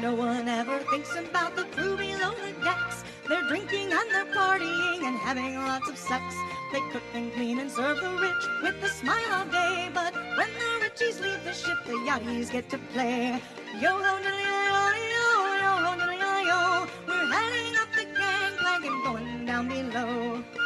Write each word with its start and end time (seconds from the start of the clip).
No 0.00 0.14
one 0.14 0.48
ever 0.48 0.78
thinks 0.90 1.14
about 1.16 1.56
the 1.56 1.64
crew 1.64 1.96
below 1.96 2.32
the 2.34 2.52
decks. 2.62 3.04
They're 3.28 3.46
drinking 3.48 3.92
and 3.92 4.10
they're 4.10 4.32
partying 4.34 5.02
and 5.06 5.16
having 5.16 5.54
lots 5.56 5.88
of 5.88 5.96
sex. 5.96 6.22
They 6.72 6.80
cook 6.92 7.02
and 7.14 7.32
clean 7.32 7.58
and 7.60 7.70
serve 7.70 8.00
the 8.00 8.10
rich 8.10 8.44
with 8.62 8.82
a 8.82 8.88
smile 8.88 9.32
all 9.32 9.46
day. 9.46 9.88
But 9.94 10.14
when 10.36 10.50
the 10.60 10.70
richies 10.84 11.20
leave 11.20 11.42
the 11.44 11.52
ship, 11.52 11.78
the 11.86 11.92
yachties 12.08 12.50
get 12.50 12.68
to 12.70 12.78
play. 12.92 13.40
Yo 13.80 13.92
ho 13.92 14.12
diddly 14.24 14.46
yo 14.70 14.82
yo 15.16 15.28
yo 15.64 15.72
ho 15.84 15.92
diddly 16.00 16.18
yo. 16.50 16.86
We're 17.08 17.26
heading 17.32 17.74
up 17.82 17.90
the 17.96 18.04
gangplank 18.18 18.84
and 18.84 19.04
going 19.04 19.46
down 19.46 19.68
below. 19.68 20.65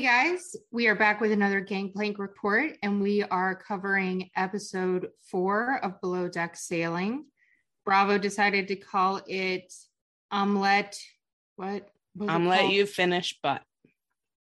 Hey 0.00 0.06
guys, 0.06 0.56
we 0.70 0.86
are 0.86 0.94
back 0.94 1.20
with 1.20 1.30
another 1.30 1.60
Gangplank 1.60 2.18
report, 2.18 2.78
and 2.82 3.02
we 3.02 3.22
are 3.22 3.54
covering 3.54 4.30
episode 4.34 5.08
four 5.30 5.78
of 5.82 6.00
Below 6.00 6.26
Deck 6.26 6.56
Sailing. 6.56 7.26
Bravo 7.84 8.16
decided 8.16 8.68
to 8.68 8.76
call 8.76 9.20
it 9.26 9.70
Omelette. 10.30 10.98
What? 11.56 11.90
was 12.16 12.30
it 12.30 12.32
I'm 12.32 12.48
let 12.48 12.70
you 12.70 12.86
finish, 12.86 13.38
but 13.42 13.60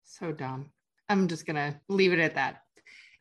So 0.05 0.31
dumb. 0.31 0.69
I'm 1.09 1.27
just 1.27 1.45
gonna 1.45 1.81
leave 1.89 2.13
it 2.13 2.19
at 2.19 2.35
that. 2.35 2.61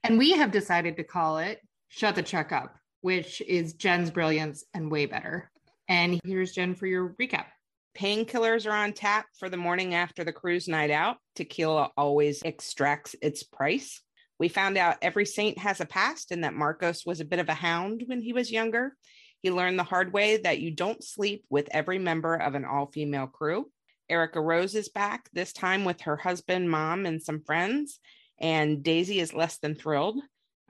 And 0.04 0.16
we 0.16 0.30
have 0.34 0.52
decided 0.52 0.98
to 0.98 1.02
call 1.02 1.38
it 1.38 1.60
Shut 1.88 2.14
the 2.14 2.22
Check 2.22 2.52
Up, 2.52 2.76
which 3.00 3.40
is 3.40 3.72
Jen's 3.72 4.12
brilliance 4.12 4.62
and 4.72 4.88
way 4.88 5.06
better. 5.06 5.50
And 5.88 6.20
here's 6.24 6.52
Jen 6.52 6.76
for 6.76 6.86
your 6.86 7.08
recap. 7.20 7.46
Painkillers 7.96 8.66
are 8.66 8.74
on 8.74 8.92
tap 8.92 9.26
for 9.38 9.48
the 9.48 9.56
morning 9.56 9.94
after 9.94 10.24
the 10.24 10.32
cruise 10.32 10.68
night 10.68 10.90
out. 10.90 11.16
Tequila 11.34 11.90
always 11.96 12.42
extracts 12.42 13.14
its 13.22 13.42
price. 13.42 14.00
We 14.38 14.48
found 14.48 14.78
out 14.78 14.96
every 15.02 15.26
saint 15.26 15.58
has 15.58 15.80
a 15.80 15.86
past 15.86 16.30
and 16.30 16.44
that 16.44 16.54
Marcos 16.54 17.04
was 17.04 17.20
a 17.20 17.26
bit 17.26 17.40
of 17.40 17.48
a 17.48 17.54
hound 17.54 18.04
when 18.06 18.22
he 18.22 18.32
was 18.32 18.50
younger. 18.50 18.96
He 19.42 19.50
learned 19.50 19.78
the 19.78 19.84
hard 19.84 20.12
way 20.12 20.38
that 20.38 20.60
you 20.60 20.70
don't 20.70 21.04
sleep 21.04 21.44
with 21.50 21.68
every 21.72 21.98
member 21.98 22.34
of 22.34 22.54
an 22.54 22.64
all 22.64 22.86
female 22.86 23.26
crew. 23.26 23.70
Erica 24.08 24.40
Rose 24.40 24.74
is 24.74 24.88
back, 24.88 25.28
this 25.32 25.52
time 25.52 25.84
with 25.84 26.00
her 26.02 26.16
husband, 26.16 26.70
mom, 26.70 27.06
and 27.06 27.22
some 27.22 27.42
friends. 27.42 28.00
And 28.38 28.82
Daisy 28.82 29.20
is 29.20 29.34
less 29.34 29.58
than 29.58 29.74
thrilled. 29.74 30.20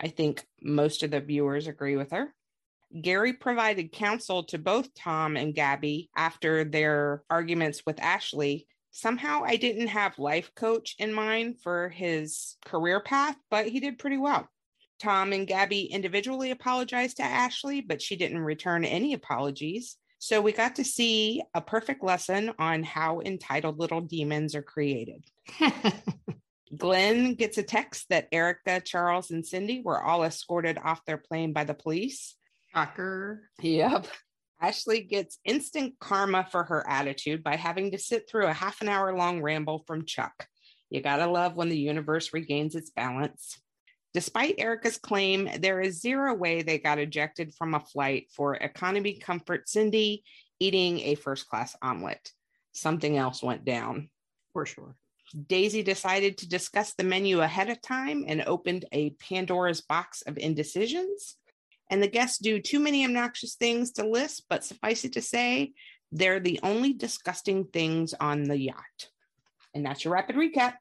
I 0.01 0.09
think 0.09 0.45
most 0.61 1.03
of 1.03 1.11
the 1.11 1.21
viewers 1.21 1.67
agree 1.67 1.97
with 1.97 2.11
her. 2.13 2.35
Gary 3.01 3.33
provided 3.33 3.93
counsel 3.93 4.45
to 4.45 4.59
both 4.59 4.95
Tom 4.95 5.37
and 5.37 5.55
Gabby 5.55 6.11
after 6.17 6.65
their 6.65 7.23
arguments 7.31 7.83
with 7.87 8.01
Ashley. 8.01 8.67
Somehow 8.91 9.43
I 9.45 9.57
didn't 9.57 9.89
have 9.89 10.19
life 10.19 10.51
coach 10.55 10.97
in 10.99 11.13
mind 11.13 11.61
for 11.63 11.89
his 11.89 12.57
career 12.65 13.01
path, 13.01 13.37
but 13.51 13.67
he 13.67 13.79
did 13.79 13.99
pretty 13.99 14.17
well. 14.17 14.49
Tom 14.99 15.33
and 15.33 15.47
Gabby 15.47 15.85
individually 15.85 16.51
apologized 16.51 17.19
to 17.19 17.23
Ashley, 17.23 17.81
but 17.81 18.03
she 18.03 18.17
didn't 18.17 18.41
return 18.41 18.85
any 18.85 19.15
apologies. 19.15 19.97
So 20.19 20.43
we 20.43 20.53
got 20.53 20.77
to 20.77 20.85
see 20.85 21.43
a 21.55 21.63
perfect 21.63 22.05
lesson 22.05 22.53
on 22.59 22.83
how 22.83 23.21
entitled 23.21 23.79
little 23.79 24.03
demons 24.03 24.55
are 24.55 24.63
created. 24.63 25.25
Glenn 26.77 27.35
gets 27.35 27.57
a 27.57 27.63
text 27.63 28.11
that 28.11 28.29
Erica, 28.31 28.81
Charles, 28.81 29.31
and 29.31 29.47
Cindy 29.47 29.81
were 29.83 30.03
all 30.03 30.23
escorted 30.25 30.79
off 30.79 31.05
their 31.07 31.17
plane 31.17 31.53
by 31.53 31.65
the 31.65 31.75
police. 31.75 32.37
Shocker. 32.73 33.51
Yep. 33.61 34.07
Ashley 34.61 35.03
gets 35.03 35.39
instant 35.45 35.95
karma 36.01 36.47
for 36.51 36.65
her 36.65 36.89
attitude 36.89 37.43
by 37.43 37.57
having 37.57 37.93
to 37.93 37.99
sit 37.99 38.29
through 38.29 38.47
a 38.47 38.53
half 38.53 38.81
an 38.83 38.89
hour 38.89 39.17
long 39.17 39.43
ramble 39.43 39.85
from 39.87 40.05
Chuck. 40.05 40.47
You 40.91 41.01
gotta 41.01 41.27
love 41.27 41.57
when 41.57 41.69
the 41.69 41.79
universe 41.79 42.33
regains 42.33 42.75
its 42.75 42.91
balance. 42.91 43.59
Despite 44.13 44.57
Erica's 44.59 44.99
claim, 44.99 45.49
there 45.61 45.81
is 45.81 46.01
zero 46.01 46.35
way 46.35 46.63
they 46.63 46.79
got 46.79 46.99
ejected 46.99 47.55
from 47.55 47.75
a 47.75 47.81
flight 47.81 48.27
for 48.35 48.55
economy 48.55 49.15
comfort 49.15 49.69
Cindy 49.69 50.25
eating 50.59 51.01
a 51.01 51.15
first 51.15 51.49
class 51.49 51.77
omelet. 51.81 52.33
Something 52.73 53.17
else 53.17 53.43
went 53.43 53.65
down. 53.65 54.11
For 54.53 54.67
sure. 54.67 54.97
Daisy 55.47 55.83
decided 55.85 56.39
to 56.39 56.49
discuss 56.49 56.95
the 56.95 57.05
menu 57.05 57.41
ahead 57.41 57.71
of 57.71 57.81
time 57.81 58.25
and 58.27 58.43
opened 58.43 58.85
a 58.91 59.11
Pandora's 59.11 59.81
box 59.81 60.23
of 60.23 60.37
indecisions. 60.39 61.37
And 61.91 62.03
the 62.03 62.09
guests 62.09 62.39
do 62.39 62.61
too 62.61 62.79
many 62.79 63.05
obnoxious 63.05 63.57
things 63.57 63.91
to 63.93 64.07
list, 64.07 64.45
but 64.49 64.65
suffice 64.65 65.05
it 65.05 65.13
to 65.15 65.21
say, 65.21 65.73
they're 66.13 66.41
the 66.41 66.61
only 66.63 66.93
disgusting 66.93 67.65
things 67.65 68.15
on 68.15 68.45
the 68.45 68.57
yacht. 68.57 69.09
And 69.75 69.85
that's 69.85 70.05
your 70.05 70.15
rapid 70.15 70.37
recap. 70.37 70.75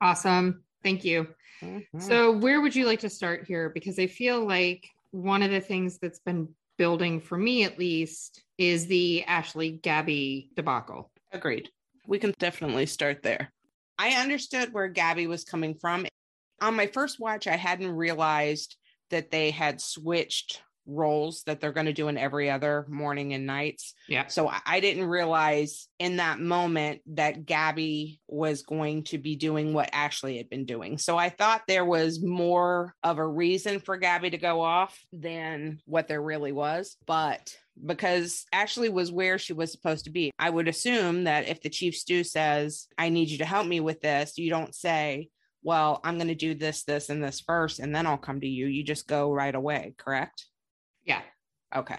Awesome. 0.00 0.64
Thank 0.82 1.04
you. 1.04 1.28
Mhm. 1.60 2.02
So, 2.02 2.32
where 2.32 2.60
would 2.60 2.74
you 2.74 2.86
like 2.86 3.00
to 3.00 3.10
start 3.10 3.46
here? 3.46 3.68
Because 3.68 3.98
I 3.98 4.06
feel 4.06 4.44
like 4.44 4.88
one 5.10 5.42
of 5.42 5.50
the 5.50 5.60
things 5.60 5.98
that's 5.98 6.18
been 6.20 6.48
building 6.78 7.20
for 7.20 7.36
me, 7.36 7.64
at 7.64 7.78
least, 7.78 8.42
is 8.58 8.86
the 8.86 9.24
Ashley 9.24 9.70
Gabby 9.70 10.50
debacle. 10.54 11.12
Agreed. 11.30 11.68
We 12.06 12.18
can 12.18 12.34
definitely 12.38 12.86
start 12.86 13.22
there. 13.22 13.52
I 13.98 14.20
understood 14.20 14.72
where 14.72 14.88
Gabby 14.88 15.28
was 15.28 15.44
coming 15.44 15.74
from. 15.74 16.06
On 16.60 16.74
my 16.74 16.86
first 16.88 17.20
watch, 17.20 17.46
I 17.46 17.56
hadn't 17.56 17.92
realized 17.92 18.76
that 19.12 19.30
they 19.30 19.50
had 19.52 19.80
switched 19.80 20.60
roles 20.84 21.44
that 21.44 21.60
they're 21.60 21.72
going 21.72 21.86
to 21.86 21.92
do 21.92 22.08
in 22.08 22.18
every 22.18 22.50
other 22.50 22.84
morning 22.88 23.34
and 23.34 23.46
nights. 23.46 23.94
Yeah. 24.08 24.26
So 24.26 24.48
I- 24.48 24.60
I 24.66 24.80
didn't 24.80 25.04
realize 25.04 25.86
in 26.00 26.16
that 26.16 26.40
moment 26.40 27.02
that 27.14 27.46
Gabby 27.46 28.20
was 28.26 28.62
going 28.62 29.04
to 29.04 29.18
be 29.18 29.36
doing 29.36 29.74
what 29.74 29.90
Ashley 29.92 30.38
had 30.38 30.50
been 30.50 30.64
doing. 30.64 30.98
So 30.98 31.16
I 31.16 31.28
thought 31.28 31.62
there 31.68 31.84
was 31.84 32.20
more 32.20 32.96
of 33.04 33.18
a 33.18 33.26
reason 33.26 33.78
for 33.78 33.96
Gabby 33.96 34.30
to 34.30 34.38
go 34.38 34.60
off 34.60 34.98
than 35.12 35.78
what 35.84 36.08
there 36.08 36.20
really 36.20 36.50
was. 36.50 36.96
But 37.06 37.56
because 37.86 38.44
Ashley 38.52 38.88
was 38.88 39.12
where 39.12 39.38
she 39.38 39.52
was 39.52 39.70
supposed 39.70 40.06
to 40.06 40.10
be, 40.10 40.32
I 40.36 40.50
would 40.50 40.66
assume 40.66 41.24
that 41.24 41.46
if 41.46 41.62
the 41.62 41.70
chief 41.70 41.94
stew 41.94 42.24
says, 42.24 42.88
I 42.98 43.08
need 43.08 43.28
you 43.30 43.38
to 43.38 43.44
help 43.44 43.68
me 43.68 43.78
with 43.78 44.00
this, 44.00 44.36
you 44.36 44.50
don't 44.50 44.74
say, 44.74 45.28
well, 45.62 46.00
I'm 46.04 46.16
going 46.16 46.28
to 46.28 46.34
do 46.34 46.54
this, 46.54 46.82
this, 46.84 47.08
and 47.08 47.22
this 47.22 47.40
first, 47.40 47.78
and 47.78 47.94
then 47.94 48.06
I'll 48.06 48.18
come 48.18 48.40
to 48.40 48.48
you. 48.48 48.66
You 48.66 48.82
just 48.82 49.06
go 49.06 49.32
right 49.32 49.54
away, 49.54 49.94
correct? 49.96 50.46
Yeah. 51.04 51.22
Okay. 51.74 51.98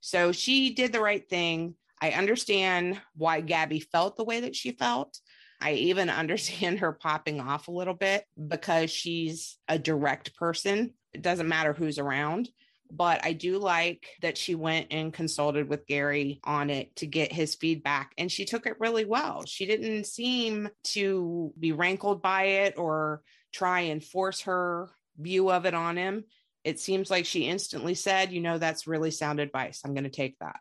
So 0.00 0.32
she 0.32 0.74
did 0.74 0.92
the 0.92 1.00
right 1.00 1.28
thing. 1.28 1.74
I 2.00 2.10
understand 2.10 3.00
why 3.14 3.40
Gabby 3.40 3.80
felt 3.80 4.16
the 4.16 4.24
way 4.24 4.40
that 4.40 4.56
she 4.56 4.72
felt. 4.72 5.18
I 5.60 5.72
even 5.74 6.10
understand 6.10 6.80
her 6.80 6.92
popping 6.92 7.40
off 7.40 7.68
a 7.68 7.72
little 7.72 7.94
bit 7.94 8.24
because 8.48 8.90
she's 8.90 9.58
a 9.68 9.78
direct 9.78 10.34
person. 10.36 10.94
It 11.12 11.22
doesn't 11.22 11.48
matter 11.48 11.72
who's 11.72 11.98
around. 11.98 12.48
But 12.94 13.24
I 13.24 13.32
do 13.32 13.58
like 13.58 14.06
that 14.20 14.36
she 14.36 14.54
went 14.54 14.88
and 14.90 15.12
consulted 15.12 15.68
with 15.68 15.86
Gary 15.86 16.40
on 16.44 16.68
it 16.68 16.94
to 16.96 17.06
get 17.06 17.32
his 17.32 17.54
feedback, 17.54 18.12
and 18.18 18.30
she 18.30 18.44
took 18.44 18.66
it 18.66 18.80
really 18.80 19.06
well. 19.06 19.44
She 19.46 19.64
didn't 19.64 20.06
seem 20.06 20.68
to 20.84 21.52
be 21.58 21.72
rankled 21.72 22.20
by 22.20 22.44
it 22.44 22.76
or 22.76 23.22
try 23.52 23.80
and 23.80 24.04
force 24.04 24.42
her 24.42 24.90
view 25.18 25.50
of 25.50 25.64
it 25.66 25.74
on 25.74 25.96
him 25.96 26.24
it 26.64 26.78
seems 26.78 27.10
like 27.10 27.26
she 27.26 27.48
instantly 27.48 27.94
said, 27.94 28.32
you 28.32 28.40
know, 28.40 28.58
that's 28.58 28.86
really 28.86 29.10
sound 29.10 29.40
advice. 29.40 29.80
I'm 29.84 29.94
going 29.94 30.04
to 30.04 30.10
take 30.10 30.38
that. 30.38 30.60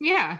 Yeah. 0.00 0.38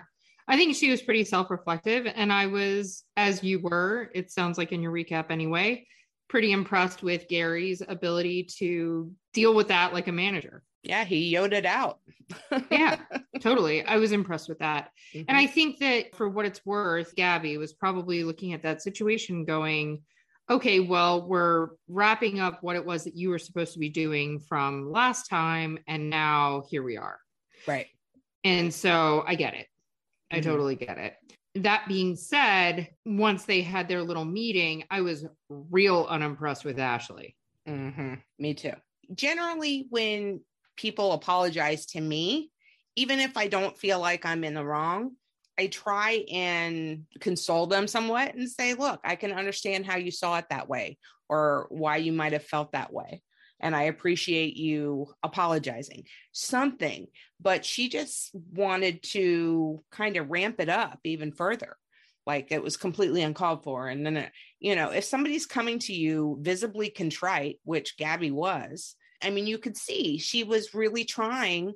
I 0.48 0.56
think 0.56 0.76
she 0.76 0.90
was 0.90 1.02
pretty 1.02 1.24
self 1.24 1.50
reflective. 1.50 2.06
And 2.06 2.32
I 2.32 2.46
was, 2.46 3.04
as 3.16 3.42
you 3.42 3.60
were, 3.60 4.10
it 4.14 4.30
sounds 4.30 4.58
like 4.58 4.72
in 4.72 4.82
your 4.82 4.92
recap 4.92 5.30
anyway, 5.30 5.86
pretty 6.28 6.52
impressed 6.52 7.02
with 7.02 7.28
Gary's 7.28 7.82
ability 7.86 8.48
to 8.58 9.10
deal 9.34 9.54
with 9.54 9.68
that 9.68 9.92
like 9.92 10.08
a 10.08 10.12
manager. 10.12 10.62
Yeah, 10.86 11.04
he 11.04 11.28
yoded 11.28 11.58
it 11.58 11.66
out. 11.66 11.98
yeah, 12.70 13.00
totally. 13.40 13.84
I 13.84 13.96
was 13.96 14.12
impressed 14.12 14.48
with 14.48 14.58
that. 14.60 14.90
Mhm. 15.14 15.24
And 15.28 15.36
I 15.36 15.46
think 15.46 15.78
that 15.78 16.14
for 16.14 16.28
what 16.28 16.46
it's 16.46 16.64
worth, 16.64 17.14
Gabby 17.16 17.58
was 17.58 17.72
probably 17.72 18.22
looking 18.24 18.52
at 18.52 18.62
that 18.62 18.82
situation 18.82 19.44
going, 19.44 20.02
okay, 20.48 20.78
well, 20.80 21.26
we're 21.26 21.70
wrapping 21.88 22.38
up 22.38 22.62
what 22.62 22.76
it 22.76 22.84
was 22.86 23.02
that 23.04 23.16
you 23.16 23.30
were 23.30 23.38
supposed 23.38 23.72
to 23.72 23.80
be 23.80 23.88
doing 23.88 24.38
from 24.38 24.92
last 24.92 25.28
time. 25.28 25.78
And 25.88 26.08
now 26.08 26.62
here 26.70 26.82
we 26.84 26.96
are. 26.96 27.18
right. 27.66 27.86
And 28.44 28.72
so 28.72 29.24
I 29.26 29.34
get 29.34 29.54
it. 29.54 29.66
I 30.30 30.38
Mhm. 30.38 30.44
totally 30.44 30.76
get 30.76 30.98
it. 30.98 31.16
That 31.56 31.88
being 31.88 32.14
said, 32.14 32.90
once 33.04 33.44
they 33.44 33.62
had 33.62 33.88
their 33.88 34.02
little 34.04 34.24
meeting, 34.24 34.84
I 34.88 35.00
was 35.00 35.26
real 35.48 36.06
unimpressed 36.08 36.64
with 36.64 36.78
Ashley. 36.78 37.34
hmm 37.66 38.14
Me 38.38 38.54
too. 38.54 38.74
Generally, 39.14 39.86
when 39.90 40.42
people 40.76 41.12
apologize 41.12 41.86
to 41.86 42.00
me, 42.00 42.50
even 42.96 43.20
if 43.20 43.36
I 43.36 43.48
don't 43.48 43.78
feel 43.78 44.00
like 44.00 44.24
I'm 44.24 44.44
in 44.44 44.54
the 44.54 44.64
wrong, 44.64 45.12
I 45.58 45.68
try 45.68 46.24
and 46.30 47.04
console 47.20 47.66
them 47.66 47.88
somewhat 47.88 48.34
and 48.34 48.48
say, 48.48 48.74
look, 48.74 49.00
I 49.04 49.16
can 49.16 49.32
understand 49.32 49.86
how 49.86 49.96
you 49.96 50.10
saw 50.10 50.38
it 50.38 50.46
that 50.50 50.68
way 50.68 50.98
or 51.28 51.66
why 51.70 51.96
you 51.96 52.12
might 52.12 52.32
have 52.32 52.44
felt 52.44 52.72
that 52.72 52.92
way. 52.92 53.22
And 53.58 53.74
I 53.74 53.84
appreciate 53.84 54.56
you 54.56 55.14
apologizing, 55.22 56.04
something. 56.32 57.06
But 57.40 57.64
she 57.64 57.88
just 57.88 58.30
wanted 58.52 59.02
to 59.04 59.82
kind 59.90 60.18
of 60.18 60.30
ramp 60.30 60.56
it 60.60 60.68
up 60.68 61.00
even 61.04 61.32
further. 61.32 61.76
Like 62.26 62.48
it 62.50 62.62
was 62.62 62.76
completely 62.76 63.22
uncalled 63.22 63.64
for. 63.64 63.88
And 63.88 64.04
then, 64.04 64.16
it, 64.18 64.32
you 64.60 64.74
know, 64.74 64.90
if 64.90 65.04
somebody's 65.04 65.46
coming 65.46 65.78
to 65.80 65.94
you 65.94 66.38
visibly 66.40 66.90
contrite, 66.90 67.60
which 67.64 67.96
Gabby 67.96 68.30
was, 68.30 68.94
I 69.22 69.30
mean, 69.30 69.46
you 69.46 69.58
could 69.58 69.76
see 69.76 70.18
she 70.18 70.44
was 70.44 70.74
really 70.74 71.04
trying 71.04 71.74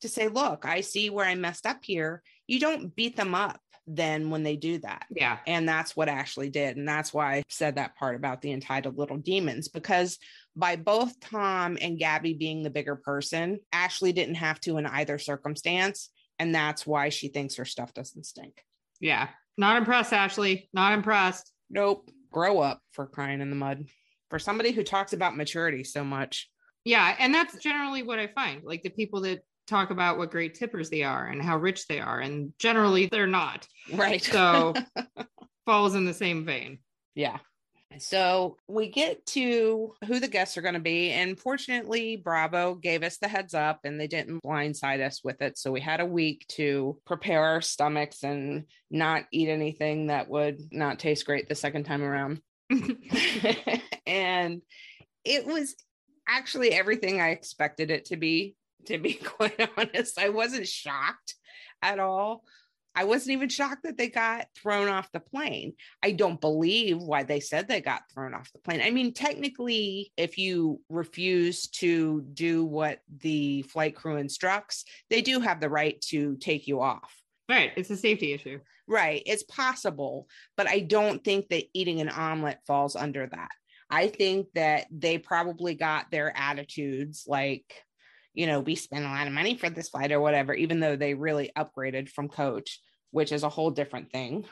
to 0.00 0.08
say, 0.08 0.28
look, 0.28 0.64
I 0.64 0.80
see 0.80 1.10
where 1.10 1.26
I 1.26 1.34
messed 1.34 1.66
up 1.66 1.78
here. 1.82 2.22
You 2.46 2.58
don't 2.60 2.94
beat 2.94 3.16
them 3.16 3.34
up 3.34 3.60
then 3.86 4.30
when 4.30 4.42
they 4.42 4.56
do 4.56 4.78
that. 4.78 5.06
Yeah. 5.10 5.38
And 5.46 5.68
that's 5.68 5.96
what 5.96 6.08
Ashley 6.08 6.50
did. 6.50 6.76
And 6.76 6.86
that's 6.86 7.12
why 7.12 7.34
I 7.34 7.42
said 7.48 7.76
that 7.76 7.96
part 7.96 8.14
about 8.14 8.40
the 8.40 8.52
entitled 8.52 8.96
little 8.96 9.16
demons, 9.16 9.68
because 9.68 10.18
by 10.54 10.76
both 10.76 11.18
Tom 11.20 11.78
and 11.80 11.98
Gabby 11.98 12.34
being 12.34 12.62
the 12.62 12.70
bigger 12.70 12.96
person, 12.96 13.58
Ashley 13.72 14.12
didn't 14.12 14.36
have 14.36 14.60
to 14.60 14.76
in 14.78 14.86
either 14.86 15.18
circumstance. 15.18 16.10
And 16.38 16.54
that's 16.54 16.86
why 16.86 17.08
she 17.08 17.28
thinks 17.28 17.56
her 17.56 17.64
stuff 17.64 17.92
doesn't 17.94 18.26
stink. 18.26 18.64
Yeah. 19.00 19.28
Not 19.56 19.76
impressed, 19.76 20.12
Ashley. 20.12 20.68
Not 20.72 20.92
impressed. 20.92 21.52
Nope. 21.68 22.10
Grow 22.32 22.60
up 22.60 22.80
for 22.92 23.06
crying 23.06 23.40
in 23.40 23.50
the 23.50 23.56
mud. 23.56 23.86
For 24.30 24.38
somebody 24.38 24.72
who 24.72 24.82
talks 24.82 25.12
about 25.12 25.36
maturity 25.36 25.84
so 25.84 26.04
much. 26.04 26.48
Yeah. 26.84 27.14
And 27.18 27.34
that's 27.34 27.56
generally 27.58 28.02
what 28.02 28.18
I 28.18 28.26
find 28.28 28.62
like 28.64 28.82
the 28.82 28.90
people 28.90 29.20
that 29.22 29.40
talk 29.66 29.90
about 29.90 30.18
what 30.18 30.30
great 30.30 30.54
tippers 30.54 30.90
they 30.90 31.02
are 31.02 31.26
and 31.26 31.40
how 31.40 31.56
rich 31.56 31.86
they 31.86 32.00
are. 32.00 32.20
And 32.20 32.52
generally 32.58 33.06
they're 33.06 33.26
not. 33.26 33.66
Right. 33.92 34.22
So 34.22 34.74
falls 35.66 35.94
in 35.94 36.04
the 36.04 36.14
same 36.14 36.44
vein. 36.44 36.78
Yeah. 37.14 37.38
So 37.98 38.56
we 38.68 38.88
get 38.88 39.24
to 39.26 39.94
who 40.06 40.18
the 40.18 40.28
guests 40.28 40.56
are 40.56 40.62
going 40.62 40.74
to 40.74 40.80
be. 40.80 41.10
And 41.10 41.38
fortunately, 41.38 42.16
Bravo 42.16 42.74
gave 42.74 43.02
us 43.02 43.18
the 43.18 43.28
heads 43.28 43.54
up 43.54 43.80
and 43.84 44.00
they 44.00 44.06
didn't 44.06 44.42
blindside 44.42 45.04
us 45.04 45.22
with 45.22 45.42
it. 45.42 45.58
So 45.58 45.70
we 45.70 45.80
had 45.80 46.00
a 46.00 46.06
week 46.06 46.46
to 46.52 46.98
prepare 47.04 47.44
our 47.44 47.60
stomachs 47.60 48.22
and 48.22 48.64
not 48.90 49.24
eat 49.30 49.48
anything 49.48 50.06
that 50.06 50.28
would 50.28 50.72
not 50.72 50.98
taste 50.98 51.26
great 51.26 51.48
the 51.48 51.54
second 51.54 51.84
time 51.84 52.02
around. 52.02 52.40
and 54.06 54.62
it 55.24 55.46
was 55.46 55.74
actually 56.32 56.72
everything 56.72 57.20
I 57.20 57.30
expected 57.30 57.90
it 57.90 58.06
to 58.06 58.16
be, 58.16 58.56
to 58.86 58.98
be 58.98 59.14
quite 59.24 59.68
honest. 59.76 60.18
I 60.18 60.30
wasn't 60.30 60.66
shocked 60.66 61.34
at 61.82 61.98
all. 61.98 62.44
I 62.94 63.04
wasn't 63.04 63.32
even 63.32 63.48
shocked 63.48 63.84
that 63.84 63.96
they 63.96 64.08
got 64.08 64.48
thrown 64.54 64.88
off 64.88 65.12
the 65.12 65.20
plane. 65.20 65.74
I 66.02 66.12
don't 66.12 66.40
believe 66.40 66.98
why 66.98 67.22
they 67.22 67.40
said 67.40 67.66
they 67.66 67.80
got 67.80 68.02
thrown 68.12 68.34
off 68.34 68.52
the 68.52 68.58
plane. 68.58 68.82
I 68.82 68.90
mean, 68.90 69.14
technically, 69.14 70.12
if 70.18 70.36
you 70.36 70.80
refuse 70.90 71.68
to 71.68 72.20
do 72.34 72.64
what 72.64 73.00
the 73.20 73.62
flight 73.62 73.96
crew 73.96 74.16
instructs, 74.16 74.84
they 75.08 75.22
do 75.22 75.40
have 75.40 75.60
the 75.60 75.70
right 75.70 76.00
to 76.08 76.36
take 76.36 76.68
you 76.68 76.82
off. 76.82 77.14
Right. 77.48 77.72
It's 77.76 77.90
a 77.90 77.96
safety 77.96 78.34
issue. 78.34 78.60
Right. 78.86 79.22
It's 79.24 79.44
possible, 79.44 80.28
but 80.56 80.68
I 80.68 80.80
don't 80.80 81.24
think 81.24 81.48
that 81.48 81.64
eating 81.72 82.00
an 82.00 82.10
omelet 82.10 82.58
falls 82.66 82.94
under 82.94 83.26
that. 83.26 83.50
I 83.92 84.08
think 84.08 84.48
that 84.54 84.86
they 84.90 85.18
probably 85.18 85.74
got 85.74 86.10
their 86.10 86.34
attitudes 86.34 87.24
like, 87.26 87.84
you 88.32 88.46
know, 88.46 88.60
we 88.60 88.74
spent 88.74 89.04
a 89.04 89.08
lot 89.08 89.26
of 89.26 89.34
money 89.34 89.54
for 89.54 89.68
this 89.68 89.90
flight 89.90 90.12
or 90.12 90.20
whatever, 90.20 90.54
even 90.54 90.80
though 90.80 90.96
they 90.96 91.12
really 91.12 91.50
upgraded 91.56 92.08
from 92.08 92.30
coach, 92.30 92.80
which 93.10 93.32
is 93.32 93.42
a 93.42 93.50
whole 93.50 93.70
different 93.70 94.10
thing. 94.10 94.46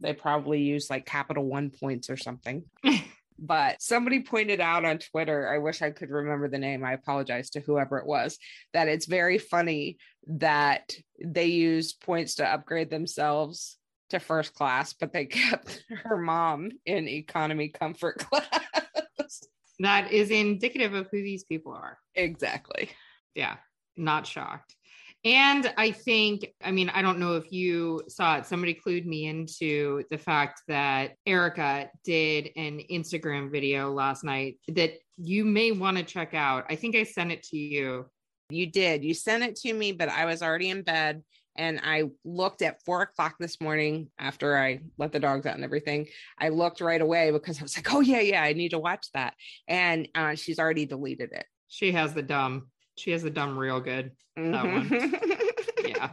They 0.00 0.14
probably 0.14 0.62
use 0.62 0.88
like 0.88 1.04
Capital 1.04 1.44
One 1.44 1.70
points 1.70 2.08
or 2.08 2.16
something. 2.16 2.64
but 3.38 3.82
somebody 3.82 4.22
pointed 4.22 4.62
out 4.62 4.86
on 4.86 4.98
Twitter, 4.98 5.52
I 5.52 5.58
wish 5.58 5.82
I 5.82 5.90
could 5.90 6.08
remember 6.08 6.48
the 6.48 6.56
name. 6.56 6.82
I 6.82 6.94
apologize 6.94 7.50
to 7.50 7.60
whoever 7.60 7.98
it 7.98 8.06
was, 8.06 8.38
that 8.72 8.88
it's 8.88 9.04
very 9.04 9.36
funny 9.36 9.98
that 10.28 10.90
they 11.22 11.46
used 11.46 12.00
points 12.00 12.36
to 12.36 12.48
upgrade 12.48 12.88
themselves 12.88 13.76
to 14.10 14.20
first 14.20 14.54
class, 14.54 14.92
but 14.92 15.12
they 15.12 15.26
kept 15.26 15.84
her 16.04 16.16
mom 16.16 16.70
in 16.84 17.08
economy 17.08 17.68
comfort 17.68 18.18
class. 18.30 18.65
That 19.80 20.12
is 20.12 20.30
indicative 20.30 20.94
of 20.94 21.08
who 21.10 21.22
these 21.22 21.44
people 21.44 21.72
are. 21.72 21.98
exactly. 22.14 22.90
Yeah. 23.34 23.56
Not 23.96 24.26
shocked. 24.26 24.74
And 25.24 25.72
I 25.76 25.90
think, 25.90 26.46
I 26.62 26.70
mean, 26.70 26.88
I 26.90 27.02
don't 27.02 27.18
know 27.18 27.34
if 27.34 27.50
you 27.50 28.02
saw 28.08 28.36
it. 28.36 28.46
Somebody 28.46 28.74
clued 28.74 29.06
me 29.06 29.26
into 29.26 30.04
the 30.08 30.18
fact 30.18 30.62
that 30.68 31.14
Erica 31.26 31.90
did 32.04 32.50
an 32.56 32.80
Instagram 32.90 33.50
video 33.50 33.90
last 33.90 34.22
night 34.22 34.58
that 34.68 34.92
you 35.16 35.44
may 35.44 35.72
want 35.72 35.96
to 35.96 36.04
check 36.04 36.32
out. 36.34 36.66
I 36.70 36.76
think 36.76 36.94
I 36.94 37.02
sent 37.02 37.32
it 37.32 37.42
to 37.44 37.56
you. 37.56 38.06
You 38.50 38.66
did. 38.70 39.02
You 39.02 39.14
sent 39.14 39.42
it 39.42 39.56
to 39.56 39.72
me, 39.72 39.90
but 39.90 40.08
I 40.08 40.26
was 40.26 40.42
already 40.42 40.70
in 40.70 40.82
bed. 40.82 41.22
And 41.56 41.80
I 41.82 42.04
looked 42.24 42.62
at 42.62 42.82
four 42.84 43.02
o'clock 43.02 43.36
this 43.40 43.60
morning 43.60 44.10
after 44.18 44.56
I 44.58 44.80
let 44.98 45.12
the 45.12 45.20
dogs 45.20 45.46
out 45.46 45.54
and 45.54 45.64
everything. 45.64 46.06
I 46.38 46.50
looked 46.50 46.80
right 46.80 47.00
away 47.00 47.30
because 47.30 47.58
I 47.58 47.62
was 47.62 47.76
like, 47.76 47.92
oh, 47.92 48.00
yeah, 48.00 48.20
yeah, 48.20 48.42
I 48.42 48.52
need 48.52 48.70
to 48.70 48.78
watch 48.78 49.06
that. 49.14 49.34
And 49.66 50.08
uh, 50.14 50.34
she's 50.34 50.58
already 50.58 50.86
deleted 50.86 51.32
it. 51.32 51.46
She 51.68 51.92
has 51.92 52.14
the 52.14 52.22
dumb. 52.22 52.68
She 52.96 53.10
has 53.10 53.22
the 53.22 53.30
dumb 53.30 53.58
real 53.58 53.80
good. 53.80 54.12
one. 54.34 54.88
Mhm. 54.88 55.20
Yeah. 55.86 56.10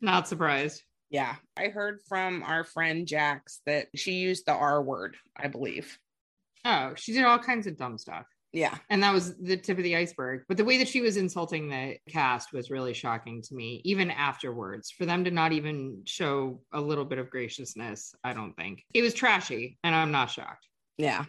Not 0.00 0.26
surprised. 0.26 0.82
yeah. 1.10 1.34
I 1.56 1.68
heard 1.68 2.00
from 2.08 2.42
our 2.42 2.64
friend 2.64 3.06
Jax 3.06 3.60
that 3.66 3.88
she 3.94 4.12
used 4.12 4.46
the 4.46 4.52
R 4.52 4.82
word, 4.82 5.16
I 5.36 5.48
believe. 5.48 5.98
Oh, 6.64 6.94
she 6.96 7.12
did 7.12 7.24
all 7.24 7.38
kinds 7.38 7.66
of 7.66 7.76
dumb 7.76 7.98
stuff. 7.98 8.24
Yeah. 8.52 8.76
And 8.90 9.02
that 9.02 9.14
was 9.14 9.34
the 9.36 9.56
tip 9.56 9.78
of 9.78 9.84
the 9.84 9.96
iceberg. 9.96 10.42
But 10.46 10.58
the 10.58 10.64
way 10.64 10.76
that 10.78 10.88
she 10.88 11.00
was 11.00 11.16
insulting 11.16 11.68
the 11.68 11.96
cast 12.08 12.52
was 12.52 12.70
really 12.70 12.92
shocking 12.92 13.40
to 13.42 13.54
me, 13.54 13.80
even 13.84 14.10
afterwards. 14.10 14.90
For 14.90 15.06
them 15.06 15.24
to 15.24 15.30
not 15.30 15.52
even 15.52 16.02
show 16.04 16.60
a 16.72 16.80
little 16.80 17.04
bit 17.04 17.18
of 17.18 17.30
graciousness, 17.30 18.14
I 18.22 18.34
don't 18.34 18.54
think. 18.54 18.84
It 18.92 19.02
was 19.02 19.14
trashy, 19.14 19.78
and 19.82 19.94
I'm 19.94 20.12
not 20.12 20.30
shocked. 20.30 20.66
Yeah. 20.98 21.24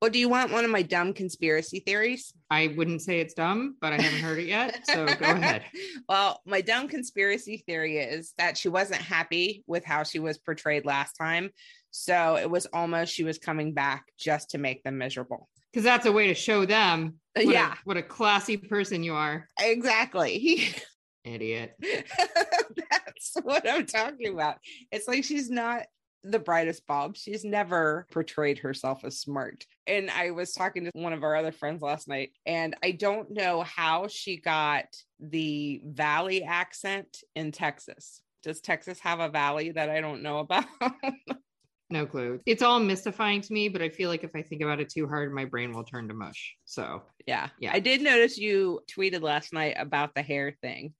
Well, 0.00 0.10
do 0.10 0.18
you 0.18 0.28
want 0.28 0.52
one 0.52 0.64
of 0.64 0.70
my 0.70 0.82
dumb 0.82 1.12
conspiracy 1.12 1.80
theories? 1.80 2.32
I 2.50 2.72
wouldn't 2.76 3.02
say 3.02 3.18
it's 3.20 3.34
dumb, 3.34 3.76
but 3.80 3.92
I 3.92 4.00
haven't 4.00 4.20
heard 4.20 4.38
it 4.38 4.46
yet. 4.46 4.86
So 4.86 5.06
go 5.06 5.12
ahead. 5.32 5.64
well, 6.08 6.40
my 6.46 6.60
dumb 6.60 6.86
conspiracy 6.86 7.64
theory 7.66 7.98
is 7.98 8.32
that 8.38 8.56
she 8.56 8.68
wasn't 8.68 9.02
happy 9.02 9.64
with 9.66 9.84
how 9.84 10.04
she 10.04 10.20
was 10.20 10.38
portrayed 10.38 10.86
last 10.86 11.14
time. 11.14 11.50
So 11.90 12.36
it 12.36 12.48
was 12.48 12.66
almost 12.66 13.12
she 13.12 13.24
was 13.24 13.38
coming 13.38 13.74
back 13.74 14.04
just 14.16 14.50
to 14.50 14.58
make 14.58 14.84
them 14.84 14.98
miserable. 14.98 15.48
Because 15.72 15.84
that's 15.84 16.06
a 16.06 16.12
way 16.12 16.28
to 16.28 16.34
show 16.34 16.64
them 16.64 17.14
uh, 17.36 17.42
what, 17.42 17.52
Yeah. 17.54 17.72
a, 17.72 17.76
what 17.84 17.96
a 17.96 18.02
classy 18.02 18.56
person 18.56 19.02
you 19.02 19.14
are. 19.14 19.46
Exactly. 19.60 20.74
Idiot. 21.24 21.74
That's 21.80 23.36
what 23.42 23.68
I'm 23.68 23.84
talking 23.86 24.32
about. 24.32 24.56
It's 24.90 25.06
like 25.06 25.24
she's 25.24 25.50
not 25.50 25.82
the 26.24 26.38
brightest 26.38 26.86
bulb. 26.86 27.16
She's 27.16 27.44
never 27.44 28.06
portrayed 28.12 28.58
herself 28.58 29.04
as 29.04 29.20
smart. 29.20 29.64
And 29.86 30.10
I 30.10 30.30
was 30.30 30.52
talking 30.52 30.84
to 30.84 30.90
one 30.94 31.12
of 31.12 31.22
our 31.22 31.36
other 31.36 31.52
friends 31.52 31.82
last 31.82 32.08
night, 32.08 32.30
and 32.46 32.74
I 32.82 32.92
don't 32.92 33.30
know 33.30 33.62
how 33.62 34.08
she 34.08 34.40
got 34.40 34.86
the 35.20 35.82
valley 35.84 36.42
accent 36.44 37.18
in 37.36 37.52
Texas. 37.52 38.22
Does 38.42 38.60
Texas 38.60 38.98
have 39.00 39.20
a 39.20 39.28
valley 39.28 39.72
that 39.72 39.90
I 39.90 40.00
don't 40.00 40.22
know 40.22 40.38
about? 40.38 40.64
No 41.90 42.04
clue. 42.06 42.40
It's 42.44 42.62
all 42.62 42.80
mystifying 42.80 43.40
to 43.40 43.52
me, 43.52 43.68
but 43.70 43.80
I 43.80 43.88
feel 43.88 44.10
like 44.10 44.22
if 44.24 44.34
I 44.36 44.42
think 44.42 44.60
about 44.62 44.80
it 44.80 44.90
too 44.90 45.08
hard, 45.08 45.32
my 45.32 45.46
brain 45.46 45.72
will 45.72 45.84
turn 45.84 46.08
to 46.08 46.14
mush. 46.14 46.56
So, 46.66 47.02
yeah. 47.26 47.48
Yeah. 47.58 47.70
I 47.72 47.80
did 47.80 48.02
notice 48.02 48.36
you 48.36 48.80
tweeted 48.94 49.22
last 49.22 49.52
night 49.54 49.76
about 49.78 50.14
the 50.14 50.22
hair 50.22 50.54
thing. 50.60 50.92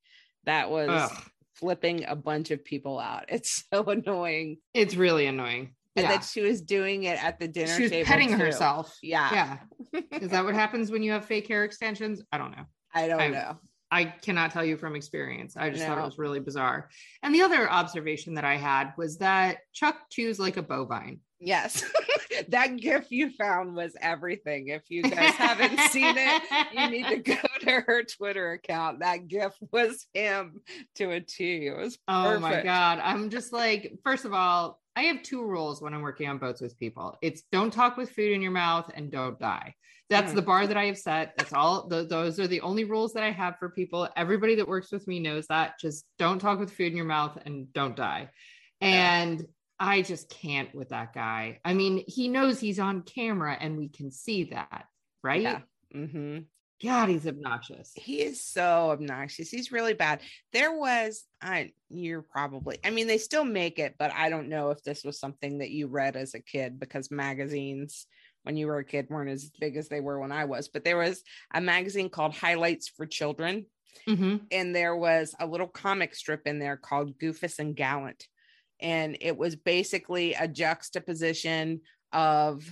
That 0.45 0.71
was 0.71 0.89
ugh, 0.91 1.23
flipping 1.57 2.05
a 2.07 2.17
bunch 2.17 2.51
of 2.51 2.65
people 2.65 2.99
out. 2.99 3.27
It's 3.29 3.65
so 3.73 3.85
annoying. 3.85 4.59
it's 4.73 4.95
really 4.95 5.27
annoying. 5.27 5.75
and 5.95 6.05
Yeah. 6.05 6.13
that 6.17 6.25
she 6.25 6.41
was 6.41 6.63
doing 6.63 7.05
it 7.05 7.23
at 7.23 7.39
the 7.39 7.49
dinner 7.49 7.75
She 7.77 7.83
was 7.83 7.91
table. 7.91 8.07
petting 8.07 8.31
too. 8.31 8.37
herself. 8.37 8.97
Yeah. 9.03 9.59
Yeah. 9.93 10.01
Is 10.21 10.31
that 10.31 10.45
what 10.45 10.55
happens 10.55 10.91
when 10.91 11.03
you 11.03 11.13
have 11.13 11.27
fake 11.27 11.49
hair 11.49 11.65
extensions? 11.65 12.23
I 12.33 12.39
don't 12.39 12.53
know. 12.53 12.65
I 12.95 13.09
don't 13.09 13.21
I- 13.21 13.29
know. 13.29 13.59
I 13.91 14.05
cannot 14.05 14.51
tell 14.51 14.65
you 14.65 14.77
from 14.77 14.97
experience. 14.97 15.57
I 15.57 15.71
just 15.71 15.85
thought 15.85 15.99
it 15.99 16.05
was 16.05 16.19
really 16.19 16.41
bizarre. 16.41 16.91
And 17.23 17.35
the 17.35 17.43
other 17.43 17.71
observation 17.71 18.35
that 18.35 18.45
I 18.45 18.57
had 18.57 18.93
was 18.99 19.19
that 19.19 19.59
Chuck 19.73 19.97
chews 20.11 20.39
like 20.39 20.59
a 20.59 20.63
bovine. 20.63 21.21
Yes. 21.41 21.85
that 22.49 22.77
gif 22.77 23.11
you 23.11 23.31
found 23.31 23.75
was 23.75 23.97
everything. 24.01 24.69
If 24.69 24.83
you 24.89 25.03
guys 25.03 25.35
haven't 25.35 25.79
seen 25.91 26.17
it, 26.19 26.43
you 26.73 26.91
need 26.91 27.09
to 27.09 27.17
go 27.35 27.48
to 27.61 27.81
her 27.87 28.03
Twitter 28.05 28.53
account. 28.53 29.01
That 29.01 29.29
gif 29.29 29.53
was 29.73 30.07
him 30.15 30.61
to 30.97 31.11
a 31.13 31.21
T. 31.21 31.67
It 31.67 31.77
was 31.77 31.99
Oh 32.09 32.39
my 32.39 32.63
god. 32.63 33.01
I'm 33.03 33.31
just 33.31 33.53
like, 33.53 33.99
first 34.05 34.25
of 34.25 34.33
all, 34.33 34.81
I 34.97 35.03
have 35.03 35.23
two 35.23 35.45
rules 35.45 35.81
when 35.81 35.95
I'm 35.95 36.03
working 36.03 36.29
on 36.29 36.39
boats 36.39 36.61
with 36.61 36.77
people. 36.79 37.17
It's 37.23 37.43
don't 37.53 37.73
talk 37.73 37.97
with 37.97 38.11
food 38.11 38.33
in 38.33 38.43
your 38.43 38.51
mouth 38.51 38.91
and 38.95 39.11
don't 39.13 39.39
die. 39.39 39.75
That's 40.11 40.33
Mhm. 40.33 40.37
the 40.37 40.43
bar 40.43 40.67
that 40.67 40.77
I 40.77 40.87
have 40.87 40.99
set. 40.99 41.35
That's 41.37 41.53
all. 41.53 41.89
th- 41.89 42.09
those 42.09 42.41
are 42.41 42.47
the 42.49 42.63
only 42.63 42.85
rules 42.85 43.13
that 43.13 43.23
I 43.23 43.31
have 43.31 43.59
for 43.59 43.69
people. 43.71 44.09
Everybody 44.17 44.55
that 44.57 44.67
works 44.67 44.91
with 44.91 45.07
me 45.07 45.21
knows 45.21 45.47
that. 45.49 45.79
Just 45.79 46.07
don't 46.19 46.39
talk 46.41 46.59
with 46.59 46.73
food 46.73 46.91
in 46.91 46.97
your 46.97 47.07
mouth 47.07 47.39
and 47.45 47.73
don't 47.73 47.95
die. 47.95 48.31
And 48.81 49.47
I 49.79 50.03
just 50.03 50.29
can't 50.31 50.75
with 50.75 50.89
that 50.89 51.13
guy. 51.13 51.61
I 51.65 51.75
mean, 51.75 52.03
he 52.09 52.27
knows 52.29 52.59
he's 52.59 52.81
on 52.81 53.03
camera 53.03 53.57
and 53.61 53.77
we 53.77 53.89
can 53.89 54.11
see 54.11 54.45
that, 54.45 54.87
right? 55.23 55.43
Yeah. 55.43 55.61
hmm 55.93 56.39
God, 56.83 57.09
he's 57.09 57.27
obnoxious. 57.27 57.93
He 57.97 58.21
is 58.21 58.45
so 58.45 58.91
obnoxious. 58.91 59.51
He's 59.51 59.73
really 59.73 59.95
bad. 59.95 60.21
There 60.53 60.77
was, 60.77 61.25
I 61.43 61.73
you're 61.91 62.23
probably, 62.23 62.79
I 62.85 62.91
mean, 62.91 63.09
they 63.09 63.19
still 63.19 63.45
make 63.45 63.79
it, 63.79 63.97
but 63.99 64.13
I 64.15 64.29
don't 64.31 64.49
know 64.49 64.71
if 64.71 64.83
this 64.85 65.03
was 65.03 65.19
something 65.19 65.59
that 65.59 65.71
you 65.71 65.89
read 65.89 66.15
as 66.15 66.35
a 66.35 66.41
kid 66.41 66.79
because 66.79 67.11
magazines 67.11 68.07
when 68.45 68.57
you 68.57 68.69
were 68.69 68.79
a 68.79 68.85
kid 68.85 69.09
weren't 69.11 69.31
as 69.31 69.51
big 69.61 69.77
as 69.77 69.89
they 69.89 70.01
were 70.01 70.21
when 70.21 70.33
I 70.33 70.45
was. 70.45 70.69
But 70.69 70.85
there 70.85 70.97
was 70.97 71.23
a 71.53 71.61
magazine 71.61 72.09
called 72.09 72.35
Highlights 72.35 72.89
for 72.89 73.07
Children, 73.07 73.67
Mhm. 74.07 74.47
and 74.53 74.75
there 74.75 74.97
was 74.97 75.35
a 75.41 75.47
little 75.47 75.67
comic 75.67 76.15
strip 76.15 76.47
in 76.47 76.61
there 76.61 76.77
called 76.77 77.19
Goofus 77.19 77.59
and 77.59 77.75
Gallant. 77.75 78.27
And 78.81 79.19
it 79.21 79.37
was 79.37 79.57
basically 79.57 80.35
a 80.35 80.47
juxtaposition 80.47 81.81
of 82.13 82.65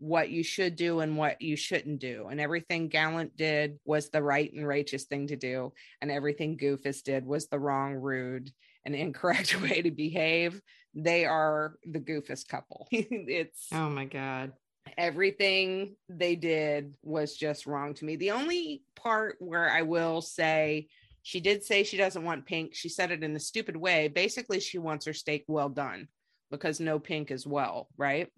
what 0.00 0.30
you 0.30 0.42
should 0.42 0.76
do 0.76 1.00
and 1.00 1.16
what 1.16 1.40
you 1.40 1.56
shouldn't 1.56 2.00
do. 2.00 2.26
And 2.30 2.40
everything 2.40 2.88
Gallant 2.88 3.36
did 3.36 3.78
was 3.84 4.08
the 4.08 4.22
right 4.22 4.52
and 4.52 4.66
righteous 4.66 5.04
thing 5.04 5.28
to 5.28 5.36
do. 5.36 5.72
And 6.00 6.10
everything 6.10 6.56
Goofus 6.58 7.02
did 7.02 7.24
was 7.26 7.46
the 7.48 7.58
wrong, 7.58 7.94
rude, 7.94 8.50
and 8.84 8.94
incorrect 8.96 9.60
way 9.60 9.82
to 9.82 9.90
behave. 9.90 10.60
They 10.94 11.26
are 11.26 11.76
the 11.84 12.00
Goofus 12.00 12.48
couple. 12.48 12.88
it's 12.90 13.66
Oh 13.72 13.90
my 13.90 14.06
God. 14.06 14.52
everything 14.98 15.94
they 16.08 16.34
did 16.34 16.94
was 17.02 17.36
just 17.36 17.66
wrong 17.66 17.94
to 17.94 18.04
me. 18.04 18.16
The 18.16 18.32
only 18.32 18.82
part 18.96 19.36
where 19.38 19.70
I 19.70 19.82
will 19.82 20.20
say 20.22 20.88
she 21.22 21.40
did 21.40 21.62
say 21.62 21.84
she 21.84 21.98
doesn't 21.98 22.24
want 22.24 22.46
pink, 22.46 22.74
she 22.74 22.88
said 22.88 23.10
it 23.10 23.22
in 23.22 23.36
a 23.36 23.40
stupid 23.40 23.76
way. 23.76 24.08
Basically, 24.08 24.58
she 24.58 24.78
wants 24.78 25.04
her 25.04 25.12
steak 25.12 25.44
well 25.46 25.68
done 25.68 26.08
because 26.50 26.80
no 26.80 26.98
pink 26.98 27.30
is 27.30 27.46
well, 27.46 27.88
right? 27.98 28.28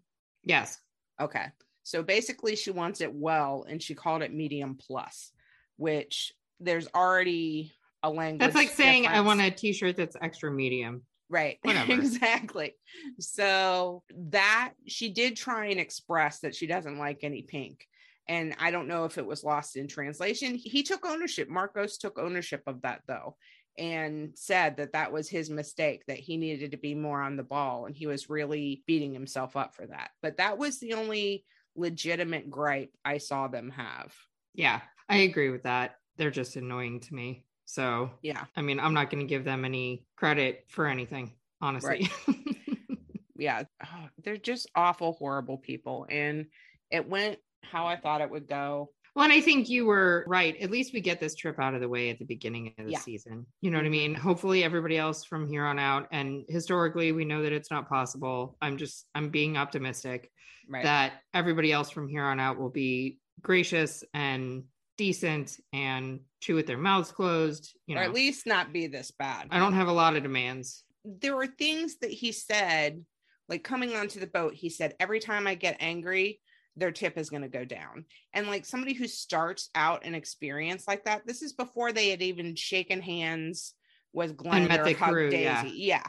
Yes. 0.42 0.78
Okay. 1.20 1.46
So 1.82 2.02
basically, 2.02 2.56
she 2.56 2.70
wants 2.70 3.00
it 3.00 3.12
well 3.12 3.66
and 3.68 3.82
she 3.82 3.94
called 3.94 4.22
it 4.22 4.32
medium 4.32 4.76
plus, 4.76 5.32
which 5.76 6.32
there's 6.60 6.88
already 6.94 7.72
a 8.02 8.10
language. 8.10 8.40
That's 8.40 8.54
like 8.54 8.70
saying 8.70 9.06
I 9.06 9.20
want 9.20 9.40
a 9.40 9.50
t-shirt 9.50 9.96
that's 9.96 10.16
extra 10.20 10.50
medium. 10.50 11.02
Right. 11.28 11.58
Whatever. 11.62 11.92
exactly. 11.92 12.74
So 13.18 14.02
that 14.30 14.72
she 14.86 15.10
did 15.10 15.36
try 15.36 15.66
and 15.66 15.80
express 15.80 16.40
that 16.40 16.54
she 16.54 16.66
doesn't 16.66 16.98
like 16.98 17.20
any 17.22 17.42
pink. 17.42 17.86
And 18.28 18.54
I 18.60 18.70
don't 18.70 18.86
know 18.86 19.04
if 19.04 19.18
it 19.18 19.26
was 19.26 19.42
lost 19.42 19.76
in 19.76 19.88
translation. 19.88 20.54
He 20.54 20.84
took 20.84 21.04
ownership. 21.04 21.48
Marcos 21.48 21.98
took 21.98 22.18
ownership 22.18 22.62
of 22.68 22.82
that 22.82 23.00
though 23.08 23.36
and 23.78 24.32
said 24.34 24.76
that 24.76 24.92
that 24.92 25.12
was 25.12 25.28
his 25.28 25.48
mistake, 25.50 26.04
that 26.06 26.18
he 26.18 26.36
needed 26.36 26.72
to 26.72 26.76
be 26.76 26.94
more 26.94 27.20
on 27.20 27.36
the 27.36 27.42
ball. 27.42 27.86
And 27.86 27.96
he 27.96 28.06
was 28.06 28.30
really 28.30 28.82
beating 28.86 29.12
himself 29.12 29.56
up 29.56 29.74
for 29.74 29.86
that. 29.86 30.10
But 30.20 30.36
that 30.36 30.58
was 30.58 30.78
the 30.78 30.94
only 30.94 31.44
legitimate 31.74 32.50
gripe 32.50 32.92
I 33.04 33.18
saw 33.18 33.48
them 33.48 33.70
have. 33.70 34.14
Yeah, 34.54 34.80
I 35.08 35.18
agree 35.18 35.50
with 35.50 35.62
that. 35.62 35.96
They're 36.18 36.30
just 36.30 36.56
annoying 36.56 37.00
to 37.00 37.14
me. 37.14 37.46
So, 37.64 38.10
Yeah. 38.20 38.44
I 38.54 38.60
mean, 38.60 38.78
I'm 38.78 38.94
not 38.94 39.10
going 39.10 39.22
to 39.22 39.28
give 39.28 39.44
them 39.44 39.64
any 39.64 40.04
credit 40.16 40.64
for 40.68 40.86
anything, 40.86 41.32
honestly. 41.60 42.10
yeah, 43.36 43.62
oh, 43.84 44.08
they're 44.22 44.36
just 44.36 44.68
awful, 44.74 45.14
horrible 45.14 45.56
people. 45.56 46.06
And 46.10 46.46
it 46.90 47.08
went 47.08 47.38
how 47.62 47.86
I 47.86 47.96
thought 47.96 48.20
it 48.20 48.30
would 48.30 48.46
go. 48.46 48.90
Well, 49.14 49.24
and 49.24 49.32
I 49.32 49.40
think 49.40 49.68
you 49.68 49.84
were 49.84 50.24
right. 50.26 50.56
At 50.60 50.70
least 50.70 50.94
we 50.94 51.00
get 51.00 51.20
this 51.20 51.34
trip 51.34 51.60
out 51.60 51.74
of 51.74 51.80
the 51.80 51.88
way 51.88 52.10
at 52.10 52.18
the 52.18 52.24
beginning 52.24 52.74
of 52.78 52.86
the 52.86 52.92
Yeah. 52.92 52.98
season. 52.98 53.46
You 53.60 53.70
know 53.70 53.78
what 53.78 53.84
I 53.84 53.88
Mhm. 53.88 53.92
mean? 53.92 54.14
Hopefully, 54.14 54.64
everybody 54.64 54.96
else 54.96 55.24
from 55.24 55.46
here 55.46 55.64
on 55.64 55.78
out. 55.78 56.08
And 56.12 56.44
historically, 56.48 57.12
we 57.12 57.24
know 57.24 57.42
that 57.42 57.52
it's 57.52 57.70
not 57.70 57.88
possible. 57.88 58.56
I'm 58.62 58.78
just, 58.78 59.06
I'm 59.14 59.28
being 59.28 59.56
optimistic 59.56 60.30
Right. 60.68 60.84
that 60.84 61.22
everybody 61.34 61.72
else 61.72 61.90
from 61.90 62.08
here 62.08 62.22
on 62.24 62.40
out 62.40 62.58
will 62.58 62.70
be 62.70 63.18
gracious 63.42 64.02
and 64.14 64.64
decent 64.96 65.58
and 65.72 66.20
chew 66.40 66.54
with 66.54 66.66
their 66.66 66.78
mouths 66.78 67.10
closed. 67.12 67.76
You 67.86 67.94
know, 67.96 68.00
or 68.00 68.04
at 68.04 68.12
least 68.14 68.46
not 68.46 68.72
be 68.72 68.86
this 68.86 69.10
bad. 69.10 69.48
I 69.50 69.58
don't 69.58 69.72
have 69.74 69.88
a 69.88 69.92
lot 69.92 70.16
of 70.16 70.22
demands. 70.22 70.84
There 71.04 71.36
were 71.36 71.46
things 71.48 71.98
that 71.98 72.10
he 72.10 72.32
said, 72.32 73.04
like 73.48 73.64
coming 73.64 73.94
onto 73.94 74.20
the 74.20 74.26
boat, 74.26 74.54
he 74.54 74.70
said, 74.70 74.94
every 75.00 75.18
time 75.20 75.46
I 75.46 75.54
get 75.56 75.76
angry, 75.80 76.40
their 76.76 76.90
tip 76.92 77.18
is 77.18 77.30
going 77.30 77.42
to 77.42 77.48
go 77.48 77.64
down. 77.64 78.04
And 78.32 78.46
like 78.46 78.64
somebody 78.64 78.94
who 78.94 79.06
starts 79.06 79.68
out 79.74 80.04
an 80.06 80.14
experience 80.14 80.88
like 80.88 81.04
that, 81.04 81.26
this 81.26 81.42
is 81.42 81.52
before 81.52 81.92
they 81.92 82.08
had 82.10 82.22
even 82.22 82.54
shaken 82.54 83.00
hands 83.00 83.74
with 84.12 84.36
Glenn 84.36 84.70
or 84.70 84.94
crew, 84.94 85.30
Daisy. 85.30 85.42
yeah. 85.44 85.62
yeah. 85.74 86.06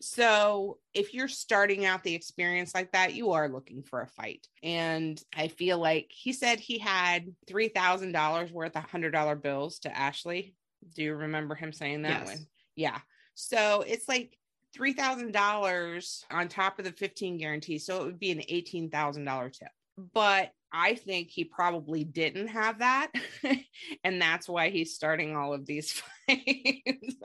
So 0.00 0.78
if 0.94 1.14
you're 1.14 1.28
starting 1.28 1.86
out 1.86 2.02
the 2.02 2.14
experience 2.14 2.74
like 2.74 2.90
that, 2.92 3.14
you 3.14 3.32
are 3.32 3.48
looking 3.48 3.84
for 3.84 4.02
a 4.02 4.08
fight. 4.08 4.48
And 4.62 5.22
I 5.36 5.46
feel 5.46 5.78
like 5.78 6.10
he 6.10 6.32
said 6.32 6.58
he 6.58 6.78
had 6.78 7.32
$3,000 7.48 8.50
worth 8.50 8.76
of 8.76 8.84
$100 8.84 9.42
bills 9.42 9.78
to 9.80 9.96
Ashley. 9.96 10.56
Do 10.96 11.04
you 11.04 11.14
remember 11.14 11.54
him 11.54 11.72
saying 11.72 12.02
that 12.02 12.26
Yes. 12.26 12.36
one? 12.36 12.46
Yeah. 12.74 12.98
So 13.34 13.84
it's 13.86 14.08
like 14.08 14.36
$3,000 14.76 16.24
on 16.30 16.48
top 16.48 16.78
of 16.80 16.84
the 16.84 16.92
15 16.92 17.38
guarantees. 17.38 17.86
So 17.86 18.02
it 18.02 18.06
would 18.06 18.18
be 18.18 18.32
an 18.32 18.40
$18,000 18.40 19.52
tip. 19.52 19.68
But 20.12 20.52
I 20.72 20.94
think 20.94 21.28
he 21.30 21.44
probably 21.44 22.04
didn't 22.04 22.48
have 22.48 22.78
that. 22.78 23.12
and 24.04 24.20
that's 24.20 24.48
why 24.48 24.70
he's 24.70 24.94
starting 24.94 25.36
all 25.36 25.52
of 25.52 25.66
these 25.66 25.92
fights. 26.26 27.16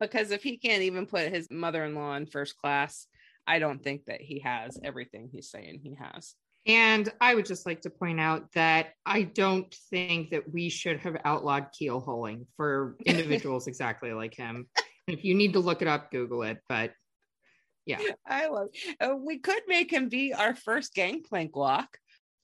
because 0.00 0.30
if 0.30 0.42
he 0.42 0.56
can't 0.56 0.82
even 0.82 1.06
put 1.06 1.32
his 1.32 1.48
mother 1.50 1.84
in 1.84 1.94
law 1.94 2.14
in 2.14 2.26
first 2.26 2.56
class, 2.56 3.06
I 3.46 3.58
don't 3.58 3.82
think 3.82 4.06
that 4.06 4.20
he 4.20 4.40
has 4.40 4.78
everything 4.82 5.28
he's 5.30 5.50
saying 5.50 5.80
he 5.82 5.94
has. 6.00 6.34
And 6.66 7.12
I 7.20 7.34
would 7.34 7.46
just 7.46 7.64
like 7.64 7.82
to 7.82 7.90
point 7.90 8.18
out 8.18 8.50
that 8.54 8.88
I 9.04 9.22
don't 9.22 9.72
think 9.90 10.30
that 10.30 10.52
we 10.52 10.68
should 10.68 10.98
have 10.98 11.16
outlawed 11.24 11.68
keelhauling 11.80 12.46
for 12.56 12.96
individuals 13.06 13.68
exactly 13.68 14.12
like 14.12 14.34
him. 14.34 14.66
If 15.06 15.24
you 15.24 15.34
need 15.34 15.52
to 15.52 15.60
look 15.60 15.82
it 15.82 15.88
up, 15.88 16.10
Google 16.10 16.42
it. 16.42 16.58
But 16.68 16.92
yeah. 17.84 18.00
I 18.26 18.48
love 18.48 18.68
uh, 19.00 19.14
we 19.16 19.38
could 19.38 19.62
make 19.68 19.92
him 19.92 20.08
be 20.08 20.34
our 20.34 20.56
first 20.56 20.92
gangplank 20.92 21.54
walk. 21.54 21.98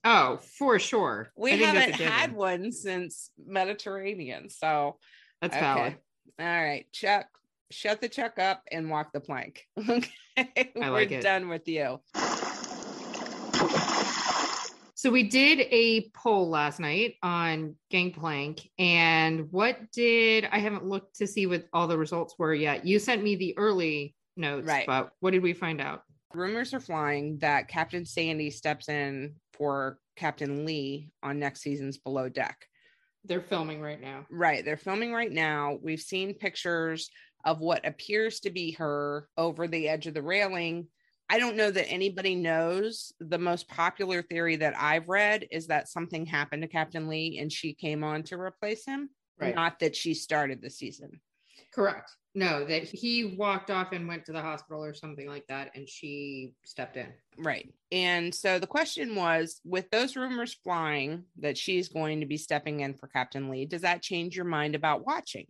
Oh, 0.05 0.39
for 0.59 0.79
sure. 0.79 1.31
We 1.37 1.53
I 1.53 1.59
think 1.59 1.73
that's 1.75 2.01
a 2.01 2.03
haven't 2.05 2.13
had 2.13 2.33
one 2.35 2.73
since 2.73 3.31
Mediterranean. 3.47 4.49
So 4.51 4.99
That's 5.41 5.55
okay. 5.55 5.63
valid. 5.63 5.97
All 6.41 6.47
right, 6.47 6.87
Chuck, 6.93 7.27
shut 7.71 8.01
the 8.01 8.09
Chuck 8.09 8.39
up 8.39 8.63
and 8.73 8.91
walk 8.91 9.13
the 9.13 9.21
plank. 9.21 9.65
Okay. 9.89 10.11
I 10.39 10.73
We're 10.75 10.91
like 10.91 11.11
it. 11.13 11.23
done 11.23 11.49
with 11.49 11.69
you. 11.69 12.01
So 14.95 15.11
we 15.11 15.25
did 15.25 15.61
a 15.71 16.09
poll 16.15 16.49
last 16.49 16.79
night 16.81 17.17
on 17.23 17.75
Gangplank, 17.91 18.71
and 18.79 19.51
what 19.51 19.79
did 19.93 20.47
I 20.51 20.59
haven't 20.59 20.87
looked 20.87 21.17
to 21.17 21.27
see 21.27 21.47
what 21.47 21.65
all 21.73 21.87
the 21.89 21.99
results 21.99 22.37
were 22.39 22.55
yet. 22.55 22.87
You 22.87 22.99
sent 23.01 23.23
me 23.23 23.35
the 23.37 23.59
early 23.59 24.15
notes, 24.37 24.67
Right. 24.67 24.87
but 24.87 25.11
what 25.21 25.33
did 25.33 25.43
we 25.43 25.53
find 25.55 25.81
out? 25.81 26.03
Rumors 26.35 26.73
are 26.75 26.81
flying 26.81 27.39
that 27.39 27.69
Captain 27.69 28.05
Sandy 28.05 28.51
steps 28.51 28.89
in 28.89 29.35
for 29.53 29.99
Captain 30.17 30.65
Lee 30.65 31.11
on 31.23 31.39
next 31.39 31.61
season's 31.61 31.99
Below 31.99 32.29
Deck. 32.29 32.67
They're 33.25 33.41
filming 33.41 33.81
right 33.81 34.01
now. 34.01 34.27
Right. 34.31 34.65
They're 34.65 34.77
filming 34.77 35.13
right 35.13 35.31
now. 35.31 35.79
We've 35.83 36.01
seen 36.01 36.35
pictures 36.35 37.09
of 37.45 37.61
what 37.61 37.87
appears 37.87 38.41
to 38.41 38.51
be 38.51 38.73
her 38.73 39.29
over 39.37 39.69
the 39.69 39.89
edge 39.89 40.07
of 40.07 40.15
the 40.15 40.23
railing. 40.23 40.89
I 41.31 41.39
don't 41.39 41.57
know 41.57 41.71
that 41.71 41.89
anybody 41.89 42.35
knows. 42.35 43.13
The 43.21 43.39
most 43.39 43.69
popular 43.69 44.23
theory 44.23 44.57
that 44.57 44.75
I've 44.77 45.09
read 45.09 45.47
is 45.51 45.69
that 45.69 45.89
something 45.89 46.27
happened 46.27 46.63
to 46.63 46.69
Captain 46.69 47.09
Lee 47.09 47.39
and 47.41 47.51
she 47.51 47.75
came 47.75 48.05
on 48.05 48.23
to 48.25 48.39
replace 48.39 48.85
him, 48.85 49.09
Right. 49.41 49.55
not 49.55 49.79
that 49.81 49.97
she 49.97 50.15
started 50.15 50.61
the 50.61 50.71
season. 50.71 51.21
Correct. 51.73 52.11
No, 52.35 52.65
that 52.65 52.85
he 52.85 53.37
walked 53.37 53.71
off 53.71 53.93
and 53.93 54.09
went 54.09 54.25
to 54.25 54.33
the 54.33 54.41
hospital 54.41 54.83
or 54.83 54.95
something 54.95 55.29
like 55.29 55.47
that, 55.49 55.71
and 55.75 55.87
she 55.87 56.55
stepped 56.65 56.97
in. 56.97 57.09
Right. 57.37 57.73
And 57.91 58.35
so 58.35 58.59
the 58.59 58.67
question 58.67 59.15
was 59.15 59.61
with 59.65 59.91
those 59.91 60.17
rumors 60.17 60.55
flying 60.65 61.25
that 61.41 61.59
she's 61.59 61.91
going 61.91 62.21
to 62.21 62.27
be 62.27 62.39
stepping 62.39 62.81
in 62.81 62.95
for 62.95 63.07
Captain 63.07 63.51
Lee, 63.51 63.67
does 63.67 63.83
that 63.83 64.01
change 64.01 64.35
your 64.35 64.47
mind 64.47 64.75
about 64.75 65.07
watching? 65.07 65.47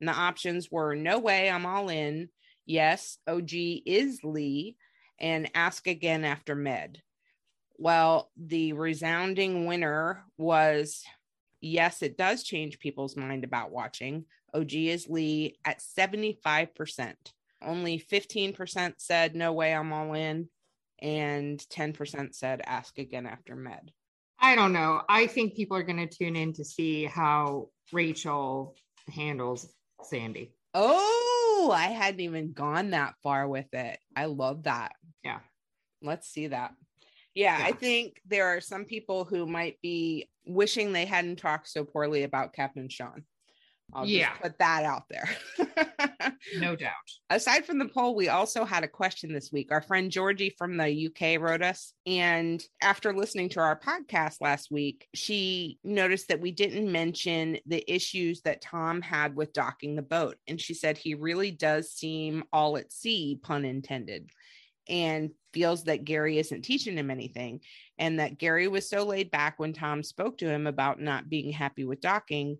And 0.00 0.08
the 0.08 0.14
options 0.14 0.70
were 0.70 0.96
no 0.96 1.20
way, 1.20 1.48
I'm 1.48 1.64
all 1.64 1.88
in. 1.88 2.28
Yes, 2.66 3.18
OG 3.28 3.52
is 3.52 4.18
Lee, 4.24 4.76
and 5.20 5.48
ask 5.54 5.86
again 5.86 6.24
after 6.24 6.56
med. 6.56 7.00
Well, 7.78 8.30
the 8.36 8.72
resounding 8.72 9.66
winner 9.66 10.24
was 10.36 11.04
yes, 11.66 12.02
it 12.02 12.16
does 12.16 12.42
change 12.42 12.78
people's 12.78 13.16
mind 13.16 13.44
about 13.44 13.70
watching. 13.70 14.24
OG 14.54 14.74
is 14.74 15.08
Lee 15.08 15.56
at 15.64 15.80
75%. 15.80 17.14
Only 17.62 17.98
15% 17.98 18.94
said, 18.98 19.34
no 19.34 19.52
way, 19.52 19.74
I'm 19.74 19.92
all 19.92 20.14
in. 20.14 20.48
And 21.00 21.58
10% 21.58 22.34
said, 22.34 22.62
ask 22.64 22.98
again 22.98 23.26
after 23.26 23.54
med. 23.54 23.92
I 24.38 24.54
don't 24.54 24.72
know. 24.72 25.02
I 25.08 25.26
think 25.26 25.54
people 25.54 25.76
are 25.76 25.82
going 25.82 26.06
to 26.06 26.14
tune 26.14 26.36
in 26.36 26.52
to 26.54 26.64
see 26.64 27.04
how 27.04 27.68
Rachel 27.92 28.76
handles 29.08 29.72
Sandy. 30.02 30.52
Oh, 30.74 31.72
I 31.74 31.86
hadn't 31.86 32.20
even 32.20 32.52
gone 32.52 32.90
that 32.90 33.14
far 33.22 33.48
with 33.48 33.72
it. 33.72 33.98
I 34.14 34.26
love 34.26 34.64
that. 34.64 34.92
Yeah. 35.24 35.40
Let's 36.02 36.28
see 36.28 36.48
that. 36.48 36.72
Yeah, 37.34 37.58
Yeah. 37.58 37.66
I 37.66 37.72
think 37.72 38.20
there 38.26 38.46
are 38.46 38.60
some 38.60 38.84
people 38.84 39.24
who 39.24 39.46
might 39.46 39.78
be 39.82 40.28
wishing 40.46 40.92
they 40.92 41.04
hadn't 41.04 41.36
talked 41.36 41.68
so 41.68 41.84
poorly 41.84 42.22
about 42.22 42.52
Captain 42.52 42.88
Sean. 42.88 43.24
I'll 43.92 44.04
just 44.04 44.14
Yeah. 44.16 44.32
put 44.38 44.58
that 44.58 44.84
out 44.84 45.04
there. 45.08 45.28
No 46.56 46.76
doubt. 46.76 46.92
Aside 47.30 47.64
from 47.66 47.78
the 47.78 47.88
poll, 47.88 48.14
we 48.14 48.28
also 48.28 48.64
had 48.64 48.84
a 48.84 48.88
question 48.88 49.32
this 49.32 49.50
week. 49.52 49.72
Our 49.72 49.82
friend 49.82 50.10
Georgie 50.10 50.54
from 50.56 50.76
the 50.76 51.06
UK 51.06 51.40
wrote 51.40 51.62
us. 51.62 51.92
And 52.06 52.62
after 52.80 53.12
listening 53.12 53.48
to 53.50 53.60
our 53.60 53.78
podcast 53.78 54.40
last 54.40 54.70
week, 54.70 55.08
she 55.14 55.78
noticed 55.82 56.28
that 56.28 56.40
we 56.40 56.52
didn't 56.52 56.90
mention 56.90 57.58
the 57.66 57.84
issues 57.92 58.42
that 58.42 58.60
Tom 58.60 59.02
had 59.02 59.34
with 59.34 59.52
docking 59.52 59.96
the 59.96 60.02
boat. 60.02 60.36
And 60.46 60.60
she 60.60 60.74
said 60.74 60.98
he 60.98 61.14
really 61.14 61.50
does 61.50 61.90
seem 61.90 62.44
all 62.52 62.76
at 62.76 62.92
sea, 62.92 63.38
pun 63.42 63.64
intended, 63.64 64.30
and 64.88 65.30
feels 65.52 65.84
that 65.84 66.04
Gary 66.04 66.38
isn't 66.38 66.62
teaching 66.62 66.96
him 66.96 67.10
anything. 67.10 67.60
And 67.98 68.20
that 68.20 68.38
Gary 68.38 68.68
was 68.68 68.88
so 68.88 69.04
laid 69.04 69.30
back 69.30 69.58
when 69.58 69.72
Tom 69.72 70.02
spoke 70.02 70.38
to 70.38 70.48
him 70.48 70.66
about 70.66 71.00
not 71.00 71.28
being 71.28 71.52
happy 71.52 71.84
with 71.84 72.00
docking 72.00 72.58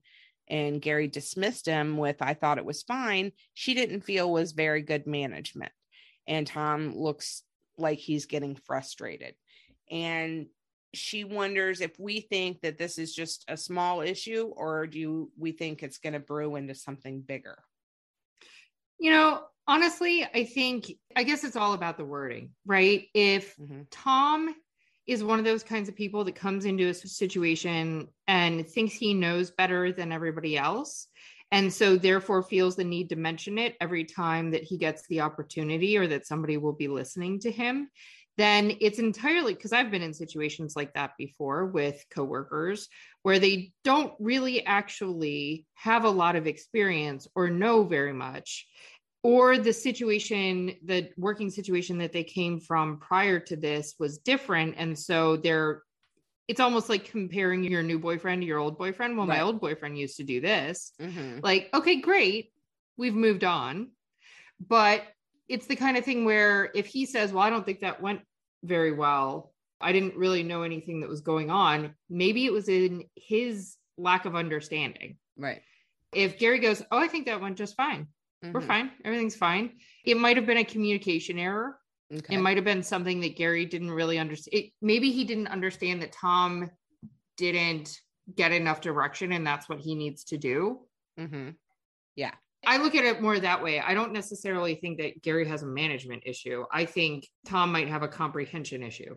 and 0.49 0.81
Gary 0.81 1.09
dismissed 1.09 1.67
him 1.67 1.97
with, 1.97 2.17
I 2.21 2.35
thought 2.35 2.59
it 2.59 2.65
was 2.65 2.83
fine, 2.83 3.33
she 3.55 3.75
didn't 3.75 4.03
feel 4.03 4.31
was 4.31 4.53
very 4.53 4.83
good 4.83 5.07
management. 5.07 5.73
And 6.27 6.47
Tom 6.47 6.97
looks 6.97 7.43
like 7.77 7.99
he's 7.99 8.27
getting 8.27 8.55
frustrated. 8.55 9.35
And 9.91 10.47
she 10.95 11.25
wonders 11.25 11.81
if 11.81 11.99
we 11.99 12.21
think 12.21 12.63
that 12.63 12.79
this 12.79 12.99
is 12.99 13.15
just 13.15 13.45
a 13.49 13.57
small 13.57 14.01
issue 14.01 14.53
or 14.57 14.87
do 14.87 15.31
we 15.39 15.53
think 15.53 15.83
it's 15.83 15.99
going 15.99 16.15
to 16.15 16.21
brew 16.21 16.57
into 16.57 16.75
something 16.75 17.21
bigger? 17.21 17.59
You 18.99 19.11
know, 19.11 19.43
honestly, 19.67 20.25
I 20.25 20.45
think, 20.45 20.93
I 21.15 21.25
guess 21.25 21.45
it's 21.45 21.57
all 21.57 21.73
about 21.73 21.97
the 21.97 22.05
wording, 22.05 22.51
right? 22.65 23.09
If 23.15 23.57
Mhm. 23.57 23.87
Tom 23.91 24.55
is 25.07 25.23
one 25.23 25.39
of 25.39 25.45
those 25.45 25.63
kinds 25.63 25.89
of 25.89 25.95
people 25.95 26.25
that 26.25 26.35
comes 26.35 26.65
into 26.65 26.89
a 26.89 26.95
situation 26.95 28.09
and 28.27 28.69
thinks 28.69 28.95
he 28.95 29.15
knows 29.15 29.51
better 29.53 29.93
than 29.93 30.13
everybody 30.13 30.57
else. 30.57 31.09
And 31.53 31.73
so, 31.73 31.97
therefore, 31.97 32.43
feels 32.43 32.75
the 32.75 32.83
need 32.85 33.11
to 33.11 33.17
mention 33.17 33.57
it 33.57 33.77
every 33.81 34.05
time 34.05 34.51
that 34.51 34.65
he 34.65 34.79
gets 34.79 35.07
the 35.07 35.21
opportunity 35.21 35.97
or 35.97 36.09
that 36.09 36.27
somebody 36.27 36.57
will 36.57 36.73
be 36.73 36.89
listening 36.89 37.39
to 37.41 37.53
him. 37.53 37.89
Then 38.37 38.77
it's 38.81 38.99
entirely 38.99 39.55
because 39.55 39.73
I've 39.73 39.91
been 39.91 40.03
in 40.03 40.13
situations 40.13 40.75
like 40.77 40.93
that 40.95 41.13
before 41.17 41.67
with 41.67 42.05
coworkers 42.11 42.89
where 43.23 43.39
they 43.39 43.73
don't 43.83 44.13
really 44.19 44.67
actually 44.67 45.67
have 45.75 46.05
a 46.05 46.11
lot 46.11 46.37
of 46.37 46.47
experience 46.47 47.27
or 47.35 47.49
know 47.49 47.85
very 47.85 48.13
much 48.13 48.67
or 49.27 49.59
the 49.59 49.73
situation 49.73 50.53
the 50.85 51.11
working 51.17 51.51
situation 51.51 51.99
that 51.99 52.13
they 52.13 52.23
came 52.23 52.61
from 52.61 52.99
prior 53.01 53.41
to 53.41 53.57
this 53.57 53.95
was 53.99 54.19
different. 54.19 54.75
And 54.79 54.97
so 54.97 55.37
they're 55.37 55.83
it's 56.49 56.61
almost 56.61 56.89
like 56.89 57.05
comparing 57.07 57.65
your 57.65 57.83
new 57.83 57.99
boyfriend 57.99 58.41
to 58.43 58.47
your 58.47 58.59
old 58.61 58.79
boyfriend. 58.79 59.17
Well 59.17 59.27
Right. 59.27 59.39
my 59.39 59.43
old 59.43 59.61
boyfriend 59.61 59.99
used 59.99 60.17
to 60.19 60.25
do 60.25 60.41
this. 60.41 60.93
Mhm. 61.01 61.43
like 61.43 61.69
okay 61.75 61.97
great. 62.01 62.53
We've 62.97 63.17
moved 63.17 63.43
on. 63.45 63.91
But 64.61 65.03
it's 65.49 65.67
the 65.67 65.77
kind 65.77 65.97
of 65.97 66.05
thing 66.05 66.25
where 66.25 66.71
if 66.75 66.87
he 66.87 67.05
says 67.07 67.33
well 67.33 67.43
i 67.47 67.51
don't 67.51 67.65
think 67.67 67.81
that 67.81 68.01
went 68.01 68.21
very 68.63 68.93
well. 68.93 69.53
I 69.81 69.93
didn't 69.93 70.17
really 70.17 70.43
know 70.43 70.63
anything 70.63 71.01
that 71.01 71.09
was 71.15 71.21
going 71.33 71.51
on 71.51 71.95
maybe 72.09 72.47
it 72.47 72.53
was 72.53 72.69
in 72.69 73.05
his 73.17 73.77
lack 73.99 74.25
of 74.25 74.35
understanding. 74.37 75.19
Right. 75.37 75.63
if 76.15 76.39
gary 76.39 76.61
goes 76.61 76.81
oh 76.93 76.99
i 77.07 77.09
think 77.09 77.27
that 77.27 77.41
went 77.41 77.59
just 77.59 77.77
fine 77.77 78.07
we're 78.43 78.61
Mhm. 78.61 78.67
fine. 78.67 78.91
Everything's 79.05 79.37
fine. 79.37 79.79
It 80.05 80.17
might 80.17 80.37
have 80.37 80.47
been 80.47 80.59
a 80.59 80.65
communication 80.65 81.39
error. 81.39 81.79
Okay. 82.13 82.35
It 82.37 82.39
might 82.39 82.57
have 82.57 82.65
been 82.65 82.83
something 82.83 83.21
that 83.21 83.37
Gary 83.37 83.65
didn't 83.67 83.91
really 83.91 84.19
understand. 84.19 84.71
Maybe 84.81 85.11
he 85.11 85.25
didn't 85.25 85.49
understand 85.49 86.03
that 86.03 86.13
Tom 86.13 86.71
didn't 87.37 88.01
get 88.35 88.53
enough 88.53 88.81
direction 88.81 89.33
and 89.33 89.47
that's 89.47 89.69
what 89.69 89.81
he 89.81 89.95
needs 89.95 90.25
to 90.25 90.39
do. 90.39 90.87
Mhm. 91.19 91.57
I 92.69 92.79
look 92.79 92.97
at 92.97 93.05
it 93.05 93.23
more 93.23 93.39
that 93.39 93.63
way. 93.63 93.79
I 93.79 93.95
don't 93.95 94.13
necessarily 94.13 94.75
think 94.75 94.99
that 94.99 95.23
Gary 95.23 95.47
has 95.47 95.63
a 95.63 95.67
management 95.67 96.25
issue. 96.27 96.65
I 96.73 96.85
think 96.85 97.29
Tom 97.45 97.71
might 97.71 97.87
have 97.87 98.03
a 98.03 98.09
comprehension 98.09 98.83
issue. 98.83 99.15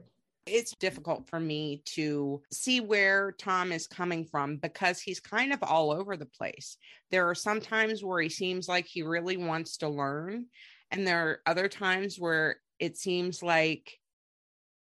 It's 0.50 0.76
difficult 0.76 1.30
for 1.30 1.40
me 1.40 1.82
to 1.86 2.42
see 2.52 2.82
where 2.82 3.32
Tom 3.34 3.72
is 3.72 3.88
coming 3.88 4.26
from 4.26 4.58
because 4.58 5.00
he's 5.00 5.20
kind 5.20 5.54
of 5.54 5.64
all 5.64 5.92
over 5.92 6.18
the 6.18 6.26
place. 6.26 6.78
There 7.12 7.30
are 7.30 7.36
some 7.36 7.62
times 7.62 8.04
where 8.04 8.22
he 8.22 8.30
seems 8.30 8.68
like 8.68 8.86
he 8.86 9.04
really 9.04 9.38
wants 9.38 9.78
to 9.78 9.90
learn, 9.90 10.48
and 10.92 11.08
there 11.08 11.28
are 11.28 11.42
other 11.46 11.68
times 11.68 12.20
where 12.20 12.60
it 12.80 12.98
seems 12.98 13.44
like 13.44 14.00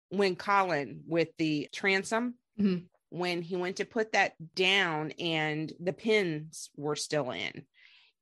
when 0.09 0.35
Colin 0.35 1.03
with 1.07 1.29
the 1.37 1.69
transom, 1.73 2.35
Mhm. 2.59 2.87
when 3.09 3.41
he 3.41 3.55
went 3.55 3.77
to 3.77 3.85
put 3.85 4.11
that 4.13 4.33
down 4.55 5.11
and 5.19 5.73
the 5.79 5.93
pins 5.93 6.69
were 6.75 6.95
still 6.95 7.31
in. 7.31 7.65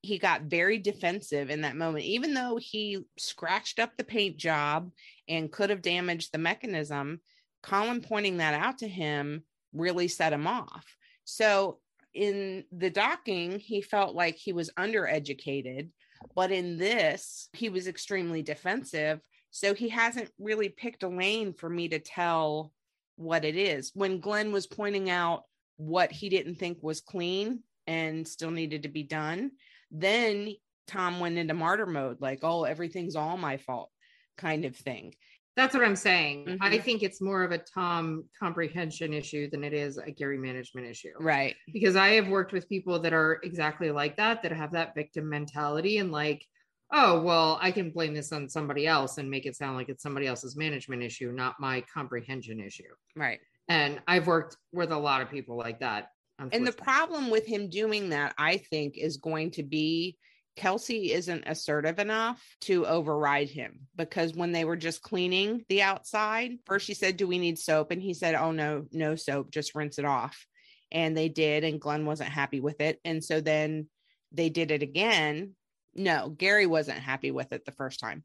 He 0.07 0.17
got 0.17 0.43
very 0.43 0.79
defensive 0.79 1.49
in 1.49 1.61
that 1.61 1.75
moment, 1.75 2.05
even 2.05 2.33
though 2.33 2.55
he 2.55 3.03
scratched 3.17 3.77
up 3.77 3.97
the 3.97 4.05
paint 4.05 4.37
job 4.37 4.89
and 5.27 5.51
could 5.51 5.69
have 5.69 5.81
damaged 5.81 6.31
the 6.31 6.37
mechanism, 6.37 7.19
Colin 7.61 7.99
pointing 7.99 8.37
that 8.37 8.53
out 8.53 8.77
to 8.77 8.87
him 8.87 9.43
really 9.73 10.07
set 10.07 10.31
him 10.31 10.47
off. 10.47 10.85
So 11.25 11.79
in 12.13 12.63
the 12.71 12.89
docking, 12.89 13.59
he 13.59 13.81
felt 13.81 14.15
like 14.15 14.37
he 14.37 14.53
was 14.53 14.71
undereducated, 14.79 15.89
but 16.33 16.51
in 16.51 16.77
this, 16.77 17.49
he 17.51 17.67
was 17.67 17.87
extremely 17.87 18.41
defensive. 18.41 19.19
So 19.51 19.73
he 19.73 19.89
hasn't 19.89 20.31
really 20.39 20.69
picked 20.69 21.03
a 21.03 21.09
lane 21.09 21.51
for 21.53 21.69
me 21.69 21.89
to 21.89 21.99
tell 21.99 22.71
what 23.17 23.43
it 23.43 23.57
is. 23.57 23.91
When 23.93 24.21
Glenn 24.21 24.53
was 24.53 24.67
pointing 24.67 25.09
out 25.09 25.43
what 25.75 26.13
he 26.13 26.29
didn't 26.29 26.55
think 26.55 26.77
was 26.81 27.01
clean 27.01 27.59
and 27.87 28.25
still 28.25 28.51
needed 28.51 28.83
to 28.83 28.89
be 28.89 29.03
done, 29.03 29.51
then 29.91 30.53
Tom 30.87 31.19
went 31.19 31.37
into 31.37 31.53
martyr 31.53 31.85
mode, 31.85 32.21
like, 32.21 32.39
oh, 32.43 32.63
everything's 32.63 33.15
all 33.15 33.37
my 33.37 33.57
fault 33.57 33.91
kind 34.37 34.65
of 34.65 34.75
thing. 34.75 35.13
That's 35.55 35.73
what 35.73 35.83
I'm 35.83 35.95
saying. 35.95 36.59
I 36.61 36.69
Mhm. 36.77 36.83
think 36.83 37.01
it's 37.03 37.19
more 37.19 37.43
of 37.43 37.51
a 37.51 37.57
Tom 37.57 38.29
comprehension 38.39 39.11
issue 39.11 39.49
than 39.49 39.63
it 39.63 39.73
is 39.73 39.97
a 39.97 40.11
Gary 40.11 40.37
management 40.37 40.85
issue. 40.87 41.13
Right. 41.19 41.55
because 41.73 41.95
I 41.95 42.09
have 42.09 42.27
worked 42.27 42.53
with 42.53 42.69
people 42.69 42.99
that 42.99 43.11
are 43.13 43.39
exactly 43.43 43.89
like 43.91 44.17
that, 44.17 44.43
that 44.43 44.51
have 44.51 44.71
that 44.73 44.93
victim 44.93 45.27
mentality 45.29 45.97
and 45.97 46.11
like, 46.11 46.45
oh, 46.91 47.21
well, 47.23 47.57
I 47.59 47.71
can 47.71 47.89
blame 47.91 48.13
this 48.13 48.31
on 48.31 48.47
somebody 48.47 48.85
else 48.87 49.17
and 49.17 49.29
make 49.31 49.45
it 49.47 49.55
sound 49.57 49.75
like 49.77 49.89
it's 49.89 50.03
somebody 50.03 50.27
else's 50.27 50.55
management 50.55 51.01
issue, 51.03 51.31
not 51.31 51.59
my 51.59 51.81
comprehension 51.91 52.59
issue. 52.59 52.93
Right. 53.15 53.39
And 53.67 54.01
I've 54.07 54.27
worked 54.27 54.55
with 54.71 54.91
a 54.91 54.97
lot 54.97 55.21
of 55.23 55.29
people 55.29 55.57
like 55.57 55.79
that. 55.79 56.11
And 56.39 56.67
the 56.67 56.71
problem 56.71 57.29
with 57.29 57.45
him 57.45 57.69
doing 57.69 58.09
that, 58.09 58.35
I 58.37 58.57
think, 58.57 58.97
is 58.97 59.17
going 59.17 59.51
to 59.51 59.63
be 59.63 60.17
Kelsey 60.57 61.13
isn't 61.13 61.43
assertive 61.45 61.99
enough 61.99 62.43
to 62.61 62.85
override 62.85 63.49
him 63.49 63.87
because 63.95 64.33
when 64.33 64.51
they 64.51 64.65
were 64.65 64.75
just 64.75 65.03
cleaning 65.03 65.63
the 65.69 65.83
outside, 65.83 66.53
first 66.65 66.85
she 66.85 66.95
said, 66.95 67.15
Do 67.15 67.27
we 67.27 67.37
need 67.37 67.59
soap? 67.59 67.91
And 67.91 68.01
he 68.01 68.13
said, 68.13 68.35
Oh, 68.35 68.51
no, 68.51 68.85
no 68.91 69.15
soap, 69.15 69.51
just 69.51 69.75
rinse 69.75 69.99
it 69.99 70.05
off. 70.05 70.45
And 70.91 71.15
they 71.15 71.29
did. 71.29 71.63
And 71.63 71.79
Glenn 71.79 72.05
wasn't 72.05 72.29
happy 72.29 72.59
with 72.59 72.81
it. 72.81 72.99
And 73.05 73.23
so 73.23 73.39
then 73.39 73.87
they 74.31 74.49
did 74.49 74.71
it 74.71 74.81
again. 74.81 75.53
No, 75.93 76.29
Gary 76.29 76.65
wasn't 76.65 76.99
happy 76.99 77.31
with 77.31 77.53
it 77.53 77.63
the 77.63 77.71
first 77.71 77.99
time. 77.99 78.23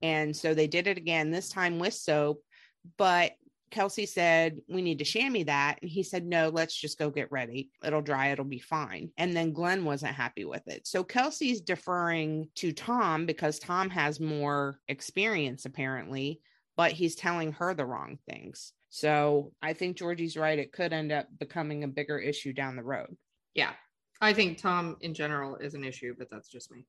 And 0.00 0.36
so 0.36 0.54
they 0.54 0.68
did 0.68 0.86
it 0.86 0.98
again, 0.98 1.30
this 1.30 1.48
time 1.48 1.78
with 1.78 1.94
soap. 1.94 2.42
But 2.96 3.32
Kelsey 3.72 4.06
said, 4.06 4.60
We 4.68 4.82
need 4.82 4.98
to 4.98 5.04
chamois 5.04 5.44
that. 5.44 5.78
And 5.82 5.90
he 5.90 6.04
said, 6.04 6.24
No, 6.24 6.50
let's 6.50 6.74
just 6.74 6.98
go 6.98 7.10
get 7.10 7.32
ready. 7.32 7.70
It'll 7.84 8.02
dry, 8.02 8.28
it'll 8.28 8.44
be 8.44 8.60
fine. 8.60 9.10
And 9.16 9.34
then 9.34 9.52
Glenn 9.52 9.84
wasn't 9.84 10.14
happy 10.14 10.44
with 10.44 10.68
it. 10.68 10.86
So 10.86 11.02
Kelsey's 11.02 11.60
deferring 11.60 12.48
to 12.56 12.72
Tom 12.72 13.26
because 13.26 13.58
Tom 13.58 13.90
has 13.90 14.20
more 14.20 14.78
experience, 14.86 15.64
apparently, 15.64 16.40
but 16.76 16.92
he's 16.92 17.16
telling 17.16 17.52
her 17.52 17.74
the 17.74 17.86
wrong 17.86 18.18
things. 18.28 18.72
So 18.90 19.52
I 19.62 19.72
think 19.72 19.96
Georgie's 19.96 20.36
right. 20.36 20.58
It 20.58 20.72
could 20.72 20.92
end 20.92 21.10
up 21.10 21.26
becoming 21.38 21.82
a 21.82 21.88
bigger 21.88 22.18
issue 22.18 22.52
down 22.52 22.76
the 22.76 22.82
road. 22.82 23.16
Yeah. 23.54 23.72
I 24.20 24.34
think 24.34 24.58
Tom 24.58 24.98
in 25.00 25.14
general 25.14 25.56
is 25.56 25.74
an 25.74 25.82
issue, 25.82 26.14
but 26.16 26.28
that's 26.30 26.48
just 26.48 26.70
me. 26.70 26.86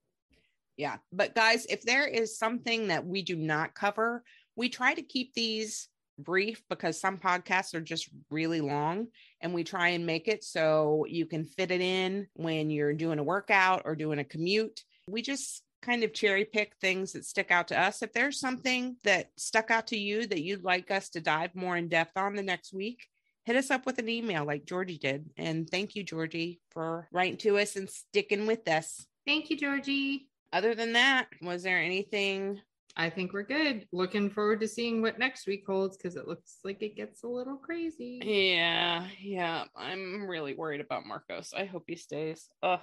Yeah. 0.75 0.97
But 1.11 1.33
guys, 1.33 1.65
if 1.67 1.81
there 1.83 2.05
is 2.05 2.37
something 2.37 2.89
that 2.89 3.05
we 3.05 3.21
do 3.21 3.35
not 3.35 3.73
cover, 3.73 4.23
we 4.55 4.69
try 4.69 4.93
to 4.93 5.01
keep 5.01 5.33
these 5.33 5.87
brief 6.19 6.61
because 6.69 6.99
some 6.99 7.17
podcasts 7.17 7.73
are 7.73 7.81
just 7.81 8.09
really 8.29 8.61
long 8.61 9.07
and 9.41 9.53
we 9.53 9.63
try 9.63 9.89
and 9.89 10.05
make 10.05 10.27
it 10.27 10.43
so 10.43 11.05
you 11.09 11.25
can 11.25 11.45
fit 11.45 11.71
it 11.71 11.81
in 11.81 12.27
when 12.33 12.69
you're 12.69 12.93
doing 12.93 13.19
a 13.19 13.23
workout 13.23 13.83
or 13.85 13.95
doing 13.95 14.19
a 14.19 14.23
commute. 14.23 14.83
We 15.07 15.21
just 15.21 15.63
kind 15.81 16.03
of 16.03 16.13
cherry 16.13 16.45
pick 16.45 16.75
things 16.79 17.11
that 17.11 17.25
stick 17.25 17.51
out 17.51 17.67
to 17.67 17.79
us. 17.79 18.01
If 18.01 18.13
there's 18.13 18.39
something 18.39 18.95
that 19.03 19.31
stuck 19.37 19.69
out 19.69 19.87
to 19.87 19.97
you 19.97 20.25
that 20.27 20.41
you'd 20.41 20.63
like 20.63 20.89
us 20.91 21.09
to 21.09 21.21
dive 21.21 21.55
more 21.55 21.75
in 21.75 21.89
depth 21.89 22.17
on 22.17 22.35
the 22.35 22.43
next 22.43 22.73
week, 22.73 23.07
hit 23.45 23.55
us 23.55 23.69
up 23.69 23.85
with 23.85 23.99
an 23.99 24.09
email 24.09 24.45
like 24.45 24.65
Georgie 24.65 24.97
did. 24.97 25.29
And 25.37 25.69
thank 25.69 25.95
you, 25.95 26.03
Georgie, 26.03 26.61
for 26.71 27.07
writing 27.11 27.37
to 27.39 27.57
us 27.57 27.75
and 27.75 27.89
sticking 27.89 28.47
with 28.47 28.67
us. 28.67 29.05
Thank 29.25 29.49
you, 29.49 29.57
Georgie. 29.57 30.29
Other 30.53 30.75
than 30.75 30.93
that, 30.93 31.27
was 31.41 31.63
there 31.63 31.79
anything 31.79 32.61
I 32.95 33.09
think 33.09 33.33
we're 33.33 33.43
good. 33.43 33.87
Looking 33.91 34.29
forward 34.29 34.61
to 34.61 34.67
seeing 34.67 35.01
what 35.01 35.17
next 35.17 35.47
week 35.47 35.63
holds 35.65 35.97
because 35.97 36.15
it 36.15 36.27
looks 36.27 36.59
like 36.63 36.81
it 36.83 36.95
gets 36.95 37.23
a 37.23 37.27
little 37.27 37.57
crazy. 37.57 38.19
Yeah, 38.23 39.07
yeah. 39.19 39.65
I'm 39.75 40.27
really 40.27 40.53
worried 40.53 40.81
about 40.81 41.05
Marcos. 41.05 41.53
I 41.57 41.65
hope 41.65 41.85
he 41.87 41.95
stays. 41.95 42.47
Oh, 42.61 42.81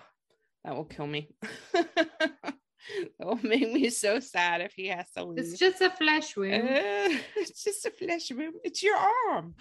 that 0.64 0.74
will 0.74 0.84
kill 0.84 1.06
me. 1.06 1.28
that 1.72 2.54
will 3.20 3.38
make 3.42 3.72
me 3.72 3.88
so 3.90 4.18
sad 4.18 4.60
if 4.60 4.72
he 4.72 4.88
has 4.88 5.08
to 5.12 5.24
leave. 5.24 5.38
It's 5.38 5.58
just 5.58 5.80
a 5.80 5.90
flesh 5.90 6.36
wound. 6.36 6.68
Uh, 6.68 7.16
it's 7.36 7.62
just 7.62 7.86
a 7.86 7.90
flesh 7.90 8.32
wound. 8.32 8.54
It's 8.64 8.82
your 8.82 8.96
arm. 8.96 9.54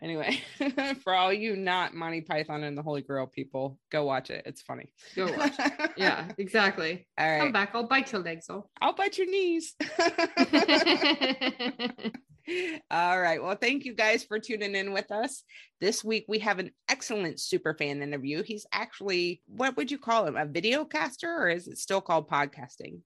Anyway, 0.00 0.40
for 1.02 1.12
all 1.12 1.32
you 1.32 1.56
not 1.56 1.92
Monty 1.92 2.20
Python 2.20 2.62
and 2.62 2.78
the 2.78 2.82
Holy 2.82 3.02
Grail 3.02 3.26
people, 3.26 3.80
go 3.90 4.04
watch 4.04 4.30
it. 4.30 4.44
It's 4.46 4.62
funny. 4.62 4.88
Go 5.16 5.26
watch 5.36 5.54
it. 5.58 5.90
Yeah, 5.96 6.30
exactly. 6.38 7.06
All 7.18 7.28
right. 7.28 7.40
Come 7.40 7.52
back. 7.52 7.70
I'll 7.74 7.88
bite 7.88 8.12
your 8.12 8.22
legs 8.22 8.48
off. 8.48 8.66
I'll 8.80 8.94
bite 8.94 9.18
your 9.18 9.28
knees. 9.28 9.74
All 12.90 13.20
right. 13.20 13.42
Well, 13.42 13.56
thank 13.60 13.84
you 13.84 13.94
guys 13.94 14.22
for 14.22 14.38
tuning 14.38 14.76
in 14.76 14.92
with 14.92 15.10
us. 15.10 15.42
This 15.80 16.04
week 16.04 16.26
we 16.28 16.38
have 16.38 16.60
an 16.60 16.70
excellent 16.88 17.40
super 17.40 17.74
fan 17.74 18.00
interview. 18.00 18.44
He's 18.44 18.66
actually, 18.72 19.42
what 19.46 19.76
would 19.76 19.90
you 19.90 19.98
call 19.98 20.26
him? 20.26 20.36
A 20.36 20.46
video 20.46 20.84
caster 20.84 21.28
or 21.28 21.48
is 21.48 21.66
it 21.66 21.76
still 21.76 22.00
called 22.00 22.30
podcasting? 22.30 23.00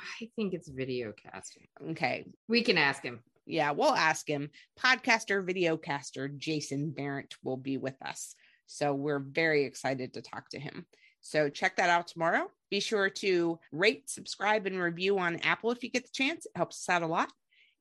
I 0.00 0.30
think 0.36 0.54
it's 0.54 0.68
video 0.68 1.12
casting. 1.12 1.68
Okay. 1.90 2.24
We 2.48 2.62
can 2.62 2.78
ask 2.78 3.02
him. 3.02 3.20
Yeah, 3.46 3.72
we'll 3.72 3.94
ask 3.94 4.28
him. 4.28 4.50
Podcaster, 4.78 5.46
videocaster 5.46 6.36
Jason 6.36 6.90
Barrett 6.90 7.34
will 7.42 7.56
be 7.56 7.76
with 7.76 8.00
us. 8.02 8.34
So 8.66 8.94
we're 8.94 9.18
very 9.18 9.64
excited 9.64 10.14
to 10.14 10.22
talk 10.22 10.48
to 10.50 10.58
him. 10.58 10.86
So 11.20 11.48
check 11.48 11.76
that 11.76 11.90
out 11.90 12.06
tomorrow. 12.06 12.50
Be 12.70 12.80
sure 12.80 13.08
to 13.08 13.58
rate, 13.72 14.10
subscribe, 14.10 14.66
and 14.66 14.78
review 14.80 15.18
on 15.18 15.40
Apple 15.40 15.70
if 15.70 15.82
you 15.82 15.90
get 15.90 16.04
the 16.04 16.12
chance. 16.12 16.46
It 16.46 16.52
helps 16.54 16.82
us 16.82 16.92
out 16.94 17.02
a 17.02 17.06
lot. 17.06 17.30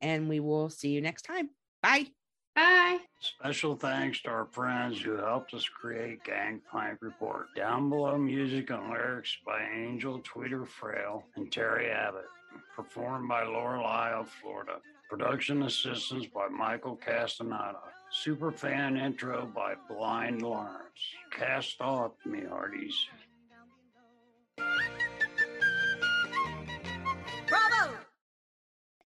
And 0.01 0.29
we 0.29 0.39
will 0.39 0.69
see 0.69 0.89
you 0.89 1.01
next 1.01 1.23
time. 1.23 1.49
Bye. 1.81 2.07
Bye. 2.55 2.99
Special 3.19 3.75
thanks 3.75 4.21
to 4.21 4.29
our 4.29 4.45
friends 4.45 5.01
who 5.01 5.17
helped 5.17 5.53
us 5.53 5.67
create 5.67 6.23
Gangplank 6.23 6.99
Report. 7.01 7.47
Down 7.55 7.89
below 7.89 8.17
music 8.17 8.69
and 8.69 8.89
lyrics 8.89 9.35
by 9.45 9.67
Angel 9.75 10.21
Tweeter 10.21 10.67
Frail 10.67 11.23
and 11.35 11.51
Terry 11.51 11.89
Abbott, 11.89 12.27
performed 12.75 13.27
by 13.27 13.43
Lorelei 13.43 14.11
of 14.11 14.29
Florida. 14.29 14.77
Production 15.15 15.61
assistance 15.61 16.25
by 16.25 16.47
Michael 16.47 16.95
Castaneda. 16.95 17.77
Superfan 18.25 18.99
intro 18.99 19.47
by 19.53 19.75
Blind 19.87 20.41
Lawrence. 20.41 21.03
Cast 21.29 21.79
off, 21.81 22.13
me 22.25 22.41
hearties. 22.49 22.95